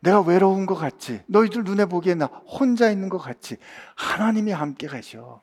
내가 0.00 0.20
외로운 0.20 0.66
것 0.66 0.74
같지. 0.74 1.22
너희들 1.26 1.64
눈에 1.64 1.84
보기에 1.84 2.14
나 2.14 2.26
혼자 2.26 2.90
있는 2.90 3.08
것 3.08 3.18
같지. 3.18 3.56
하나님이 3.96 4.52
함께 4.52 4.86
가셔. 4.86 5.42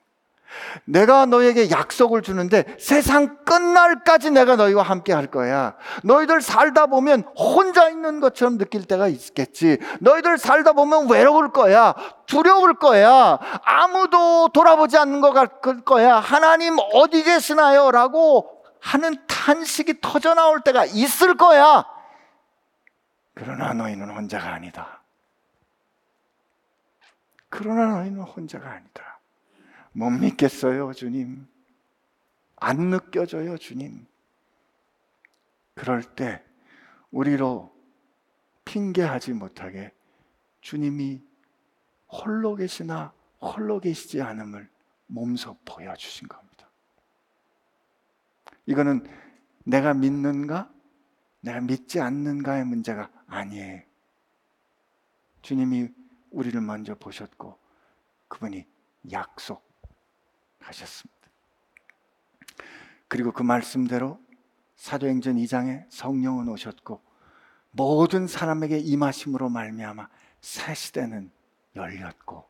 내가 0.86 1.26
너에게 1.26 1.70
약속을 1.70 2.22
주는데 2.22 2.64
세상 2.80 3.44
끝날까지 3.44 4.32
내가 4.32 4.56
너희와 4.56 4.82
함께 4.82 5.14
할 5.14 5.28
거야. 5.28 5.76
너희들 6.04 6.42
살다 6.42 6.88
보면 6.88 7.24
혼자 7.38 7.90
있는 7.90 8.20
것처럼 8.22 8.58
느낄 8.58 8.86
때가 8.86 9.08
있겠지. 9.10 9.78
너희들 10.00 10.38
살다 10.38 10.72
보면 10.74 11.10
외로울 11.10 11.52
거야. 11.52 11.94
두려울 12.26 12.76
거야. 12.80 13.38
아무도 13.64 14.50
돌아보지 14.54 14.98
않는 14.98 15.22
것 15.22 15.34
같을 15.34 15.82
거야. 15.82 16.16
하나님 16.16 16.78
어디 16.94 17.24
계시나요? 17.24 17.92
라고 17.92 18.57
하는 18.88 19.28
탄식이 19.28 20.00
터져 20.00 20.34
나올 20.34 20.62
때가 20.62 20.86
있을 20.86 21.36
거야. 21.36 21.84
그러나 23.34 23.74
너희는 23.74 24.10
혼자가 24.10 24.54
아니다. 24.54 25.02
그러나 27.50 27.98
너희는 27.98 28.22
혼자가 28.22 28.72
아니다. 28.72 29.20
못 29.92 30.10
믿겠어요, 30.10 30.94
주님. 30.94 31.48
안 32.56 32.78
느껴져요, 32.90 33.58
주님. 33.58 34.08
그럴 35.76 36.02
때 36.02 36.42
우리로 37.12 37.76
핑계하지 38.64 39.34
못하게 39.34 39.92
주님이 40.62 41.22
홀로 42.08 42.56
계시나 42.56 43.12
홀로 43.42 43.82
계시지 43.82 44.22
않음을 44.22 44.70
몸소 45.08 45.58
보여주신 45.66 46.30
겁니다. 46.30 46.47
이거는 48.68 49.06
내가 49.64 49.94
믿는가? 49.94 50.72
내가 51.42 51.60
믿지 51.62 52.00
않는가의 52.00 52.66
문제가 52.66 53.10
아니에요. 53.28 53.82
주님이 55.42 55.90
우리를 56.32 56.60
먼저 56.62 56.96
보셨고 56.96 57.58
그분이 58.28 58.66
약속하셨습니다. 59.12 61.18
그리고 63.08 63.32
그 63.32 63.44
말씀대로 63.44 64.20
사도행전 64.76 65.38
2장에 65.38 65.86
성령은 65.90 66.50
오셨고 66.50 67.02
모든 67.72 68.28
사람에게 68.28 68.80
임하심으로 68.80 69.50
말미암아 69.50 70.10
새 70.42 70.74
시대는 70.74 71.32
열렸고 71.76 72.50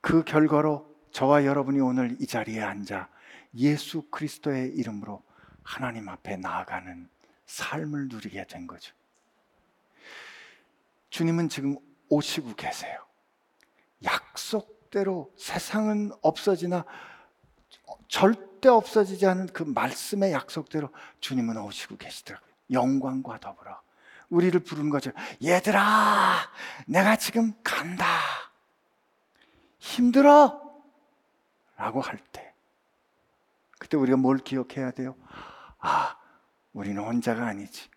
그 0.00 0.24
결과로 0.24 0.90
저와 1.12 1.44
여러분이 1.44 1.78
오늘 1.80 2.16
이 2.20 2.26
자리에 2.26 2.60
앉아 2.60 3.08
예수 3.54 4.02
그리스도의 4.10 4.70
이름으로 4.74 5.22
하나님 5.62 6.08
앞에 6.08 6.36
나아가는 6.36 7.08
삶을 7.46 8.08
누리게 8.08 8.46
된 8.46 8.66
거죠. 8.66 8.94
주님은 11.10 11.48
지금 11.48 11.76
오시고 12.08 12.54
계세요. 12.54 13.04
약속대로 14.04 15.32
세상은 15.36 16.12
없어지나 16.22 16.84
절대 18.08 18.68
없어지지 18.68 19.26
않은 19.26 19.46
그 19.48 19.62
말씀의 19.62 20.32
약속대로 20.32 20.90
주님은 21.20 21.56
오시고 21.56 21.96
계시더라고요. 21.96 22.50
영광과 22.70 23.38
더불어. 23.38 23.80
우리를 24.28 24.58
부르는 24.60 24.90
거죠. 24.90 25.10
얘들아, 25.42 26.36
내가 26.86 27.16
지금 27.16 27.52
간다. 27.64 28.06
힘들어. 29.78 30.60
라고 31.76 32.00
할 32.00 32.18
때. 32.32 32.49
그때 33.80 33.96
우리가 33.96 34.18
뭘 34.18 34.36
기억해야 34.36 34.90
돼요? 34.90 35.16
아, 35.78 36.14
우리는 36.74 37.02
혼자가 37.02 37.46
아니지. 37.46 37.88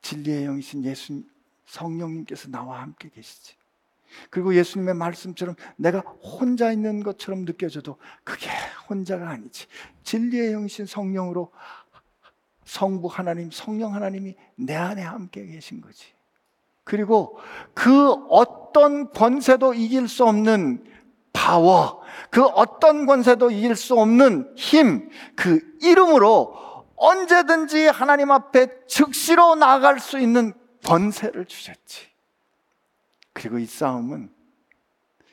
진리의 0.00 0.44
영이신 0.44 0.84
예수 0.84 1.20
성령님께서 1.66 2.48
나와 2.48 2.80
함께 2.80 3.10
계시지. 3.12 3.56
그리고 4.30 4.54
예수님의 4.54 4.94
말씀처럼 4.94 5.56
내가 5.76 5.98
혼자 5.98 6.70
있는 6.70 7.02
것처럼 7.02 7.44
느껴져도 7.44 7.98
그게 8.22 8.48
혼자가 8.88 9.28
아니지. 9.30 9.66
진리의 10.04 10.52
영이신 10.52 10.86
성령으로 10.86 11.50
성부 12.64 13.08
하나님, 13.08 13.50
성령 13.50 13.94
하나님이 13.94 14.36
내 14.54 14.76
안에 14.76 15.02
함께 15.02 15.44
계신 15.44 15.80
거지. 15.80 16.06
그리고 16.84 17.36
그 17.74 18.12
어떤 18.28 19.10
권세도 19.10 19.74
이길 19.74 20.06
수 20.06 20.24
없는 20.24 20.84
파워, 21.42 22.00
그 22.30 22.44
어떤 22.44 23.04
권세도 23.04 23.50
이길 23.50 23.74
수 23.74 23.98
없는 23.98 24.54
힘, 24.56 25.10
그 25.34 25.60
이름으로 25.82 26.86
언제든지 26.94 27.88
하나님 27.88 28.30
앞에 28.30 28.86
즉시로 28.86 29.56
나아갈 29.56 29.98
수 29.98 30.20
있는 30.20 30.52
권세를 30.86 31.46
주셨지. 31.46 32.06
그리고 33.32 33.58
이 33.58 33.66
싸움은 33.66 34.32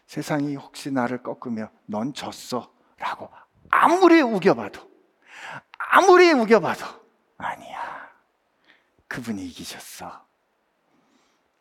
세상이 0.08 0.56
혹시 0.56 0.90
나를 0.90 1.22
꺾으며 1.22 1.70
넌 1.86 2.12
졌어 2.16 2.74
라고 2.98 3.30
아무리 3.70 4.20
우겨봐도 4.22 4.82
아무리 5.78 6.32
우겨봐도 6.32 6.86
아니야. 7.38 8.10
그분이 9.08 9.46
이기셨어. 9.46 10.26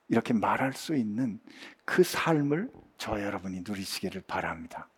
이렇게 0.09 0.33
말할 0.33 0.73
수 0.73 0.97
있는 0.97 1.39
그 1.85 2.03
삶을 2.03 2.71
저 2.99 3.23
여러분이 3.23 3.63
누리시기를 3.67 4.23
바랍니다. 4.23 4.89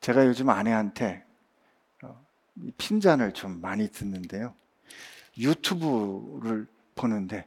제가 0.00 0.24
요즘 0.26 0.48
아내한테 0.48 1.24
어, 2.02 2.24
핀잔을 2.78 3.32
좀 3.32 3.60
많이 3.60 3.90
듣는데요. 3.90 4.54
유튜브를 5.36 6.66
보는데 6.94 7.46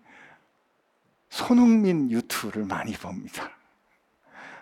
손흥민 1.30 2.12
유튜브를 2.12 2.66
많이 2.66 2.93
봅니다. 2.93 3.51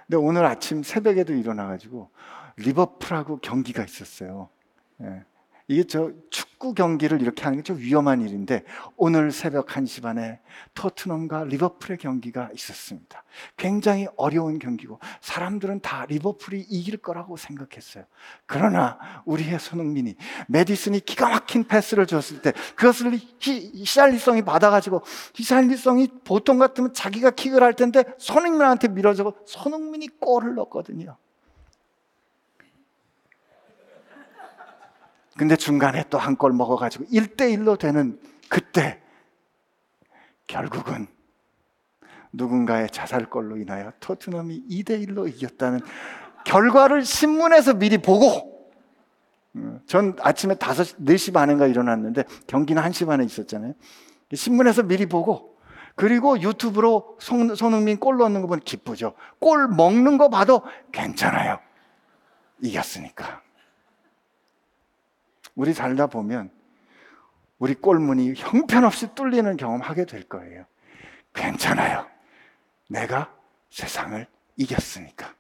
근데 0.06 0.18
오늘 0.18 0.46
아침 0.46 0.84
새벽에도 0.84 1.34
일어나가지고 1.34 2.10
리버풀하고 2.58 3.40
경기가 3.40 3.84
있었어요. 3.84 4.50
예. 5.02 5.26
이게 5.68 5.84
저 5.84 6.12
축구 6.30 6.74
경기를 6.74 7.22
이렇게 7.22 7.44
하는 7.44 7.60
게 7.60 7.68
좀 7.68 7.78
위험한 7.80 8.22
일인데 8.22 8.64
오늘 8.96 9.32
새벽 9.32 9.68
1시 9.68 10.02
반에 10.02 10.40
토트넘과 10.74 11.44
리버풀의 11.44 11.98
경기가 11.98 12.50
있었습니다. 12.54 13.24
굉장히 13.58 14.08
어려운 14.16 14.58
경기고 14.58 15.00
사람들은 15.20 15.82
다 15.82 16.06
리버풀이 16.06 16.62
이길 16.62 16.98
거라고 16.98 17.36
생각했어요. 17.36 18.06
그러나 18.46 18.98
우리의 19.26 19.60
손흥민이 19.60 20.16
메디슨이 20.48 21.02
기가 21.02 21.30
막힌 21.30 21.66
패스를 21.66 22.08
줬을 22.08 22.42
때 22.42 22.54
그것을 22.76 23.20
히, 23.40 23.86
샬리성이 23.86 24.44
받아가지고 24.44 25.02
히샬리성이 25.36 26.08
보통 26.24 26.58
같으면 26.58 26.94
자기가 26.94 27.32
킥을 27.32 27.62
할 27.62 27.74
텐데 27.74 28.06
손흥민한테 28.18 28.88
밀어주고 28.88 29.36
손흥민이 29.46 30.08
골을 30.22 30.56
넣었거든요. 30.56 31.18
근데 35.38 35.56
중간에 35.56 36.04
또한골 36.10 36.54
먹어가지고 36.54 37.06
1대1로 37.06 37.78
되는 37.78 38.20
그때 38.50 39.02
결국은 40.48 41.08
누군가의 42.34 42.90
자살골로 42.90 43.58
인하여 43.58 43.92
토트넘이 44.00 44.66
2대1로 44.70 45.28
이겼다는 45.28 45.80
결과를 46.46 47.04
신문에서 47.04 47.76
미리 47.76 47.98
보고 47.98 48.72
어, 49.56 49.80
전 49.86 50.16
아침에 50.22 50.54
5, 50.54 50.58
4시 50.58 51.34
반인가 51.34 51.68
일어났는데 51.68 52.24
경기는 52.48 52.82
1시 52.82 53.08
반에 53.08 53.24
있었잖아요. 53.26 53.74
신문에서 54.34 54.84
미리 54.84 55.06
보고 55.06 55.58
그리고 55.96 56.40
유튜브로 56.40 57.18
손, 57.20 57.56
손흥민 57.56 58.00
골 58.00 58.18
넣는 58.18 58.42
거 58.42 58.48
보면 58.48 58.62
기쁘죠. 58.62 59.16
골 59.40 59.68
먹는 59.68 60.18
거 60.18 60.30
봐도 60.30 60.62
괜찮아요. 60.92 61.60
이겼으니까. 62.62 63.47
우리 65.58 65.74
살다 65.74 66.06
보면 66.06 66.52
우리 67.58 67.74
꼴문이 67.74 68.36
형편없이 68.38 69.16
뚫리는 69.16 69.58
경험하게 69.58 70.06
될 70.06 70.24
거예요. 70.24 70.66
괜찮아요. 71.34 72.08
내가 72.88 73.36
세상을 73.72 74.26
이겼으니까. 74.56 75.34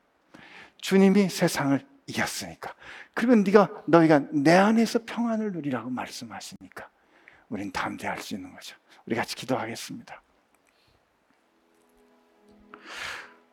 주님이 0.81 1.29
세상을 1.29 1.79
이겼으니까. 2.07 2.73
그리고 3.13 3.35
네가 3.35 3.83
너희가 3.85 4.23
내 4.31 4.55
안에서 4.55 4.99
평안을 5.05 5.51
누리라고 5.51 5.91
말씀하시니까 5.91 6.89
우린 7.49 7.71
담대할 7.71 8.19
수 8.19 8.33
있는 8.33 8.51
거죠. 8.53 8.75
우리 9.05 9.15
같이 9.15 9.35
기도하겠습니다. 9.35 10.21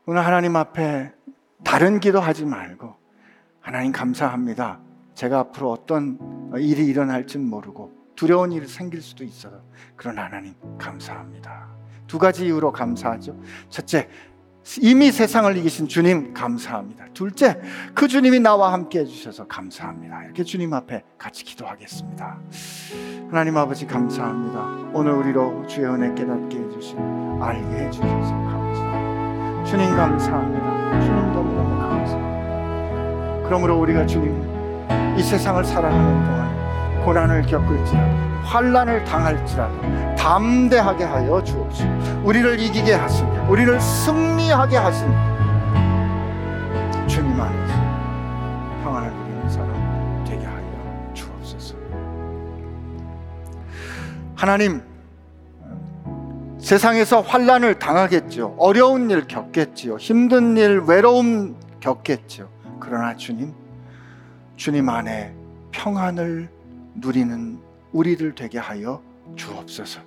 오늘 0.06 0.24
하나님 0.24 0.56
앞에 0.56 1.12
다른 1.62 2.00
기도하지 2.00 2.46
말고 2.46 2.96
하나님 3.60 3.92
감사합니다. 3.92 4.80
제가 5.14 5.38
앞으로 5.40 5.70
어떤 5.72 6.18
일이 6.56 6.86
일어날지는 6.86 7.48
모르고 7.48 7.92
두려운 8.16 8.52
일이 8.52 8.66
생길 8.66 9.00
수도 9.02 9.24
있어요. 9.24 9.62
그런 9.96 10.18
하나님 10.18 10.54
감사합니다. 10.78 11.68
두 12.06 12.18
가지 12.18 12.46
이유로 12.46 12.72
감사하죠. 12.72 13.40
첫째, 13.70 14.08
이미 14.80 15.12
세상을 15.12 15.56
이기신 15.58 15.88
주님 15.88 16.32
감사합니다. 16.32 17.06
둘째, 17.12 17.60
그 17.94 18.08
주님이 18.08 18.40
나와 18.40 18.72
함께 18.72 19.00
해주셔서 19.00 19.46
감사합니다. 19.46 20.24
이렇게 20.24 20.42
주님 20.42 20.72
앞에 20.72 21.02
같이 21.18 21.44
기도하겠습니다. 21.44 22.38
하나님 23.28 23.56
아버지 23.56 23.86
감사합니다. 23.86 24.90
오늘 24.94 25.12
우리로 25.12 25.66
주의 25.66 25.86
은혜 25.86 26.14
깨닫게 26.14 26.58
해주시고 26.58 27.42
알게 27.42 27.84
해주셔서 27.84 28.08
감사합니다. 28.08 29.64
주님 29.64 29.90
감사합니다. 29.96 31.00
주님 31.00 31.32
너무너무 31.32 31.78
감사합니다. 31.78 33.44
그러므로 33.46 33.78
우리가 33.80 34.06
주님 34.06 34.53
이 35.16 35.22
세상을 35.22 35.64
살아가는 35.64 36.24
동안 36.24 37.04
고난을 37.04 37.42
겪을지라도 37.42 38.24
환란을 38.44 39.04
당할지라도 39.04 40.14
담대하게 40.16 41.04
하여 41.04 41.42
주옵시고 41.42 42.22
우리를 42.24 42.60
이기게 42.60 42.94
하시니 42.94 43.30
우리를 43.48 43.80
승리하게 43.80 44.76
하시니 44.76 45.14
주님 47.06 47.40
안에서 47.40 47.74
평안을 48.82 49.10
누리는 49.12 49.48
사람 49.50 50.24
되게 50.26 50.44
하여 50.44 51.10
주옵소서. 51.14 51.74
하나님 54.34 54.82
세상에서 56.58 57.20
환란을 57.20 57.78
당하겠죠 57.78 58.56
어려운 58.58 59.10
일 59.10 59.26
겪겠지요. 59.26 59.96
힘든 59.96 60.56
일 60.56 60.80
외로움 60.86 61.56
겪겠죠 61.80 62.48
그러나 62.80 63.14
주님 63.16 63.52
주님 64.56 64.88
안에 64.88 65.34
평안을 65.72 66.48
누리는 66.94 67.58
우리들 67.92 68.34
되게 68.34 68.58
하여 68.58 69.02
주옵소서. 69.36 70.00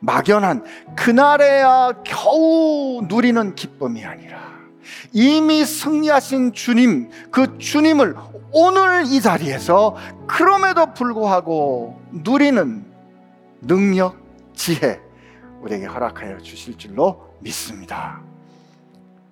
막연한 0.00 0.64
그날에야 0.94 2.02
겨우 2.04 3.02
누리는 3.08 3.54
기쁨이 3.54 4.04
아니라 4.04 4.38
이미 5.12 5.64
승리하신 5.64 6.52
주님, 6.52 7.10
그 7.30 7.58
주님을 7.58 8.16
오늘 8.52 9.04
이 9.06 9.20
자리에서 9.20 9.96
그럼에도 10.26 10.92
불구하고 10.94 12.00
누리는 12.12 12.84
능력, 13.60 14.16
지혜, 14.54 15.00
우리에게 15.60 15.86
허락하여 15.86 16.38
주실 16.38 16.78
줄로 16.78 17.34
믿습니다. 17.40 18.20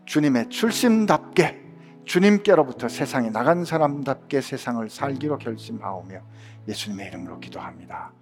주님의 0.05 0.51
출심답게 0.51 1.66
주님께로부터 2.07 2.89
세상에 2.89 3.31
나간 3.31 3.65
사람답게 3.65 4.41
세상을 4.41 4.89
살기로 4.89 5.39
결심하오며 5.39 6.21
예수님의 6.69 7.09
이름으로 7.09 7.41
기도합니다. 7.41 8.13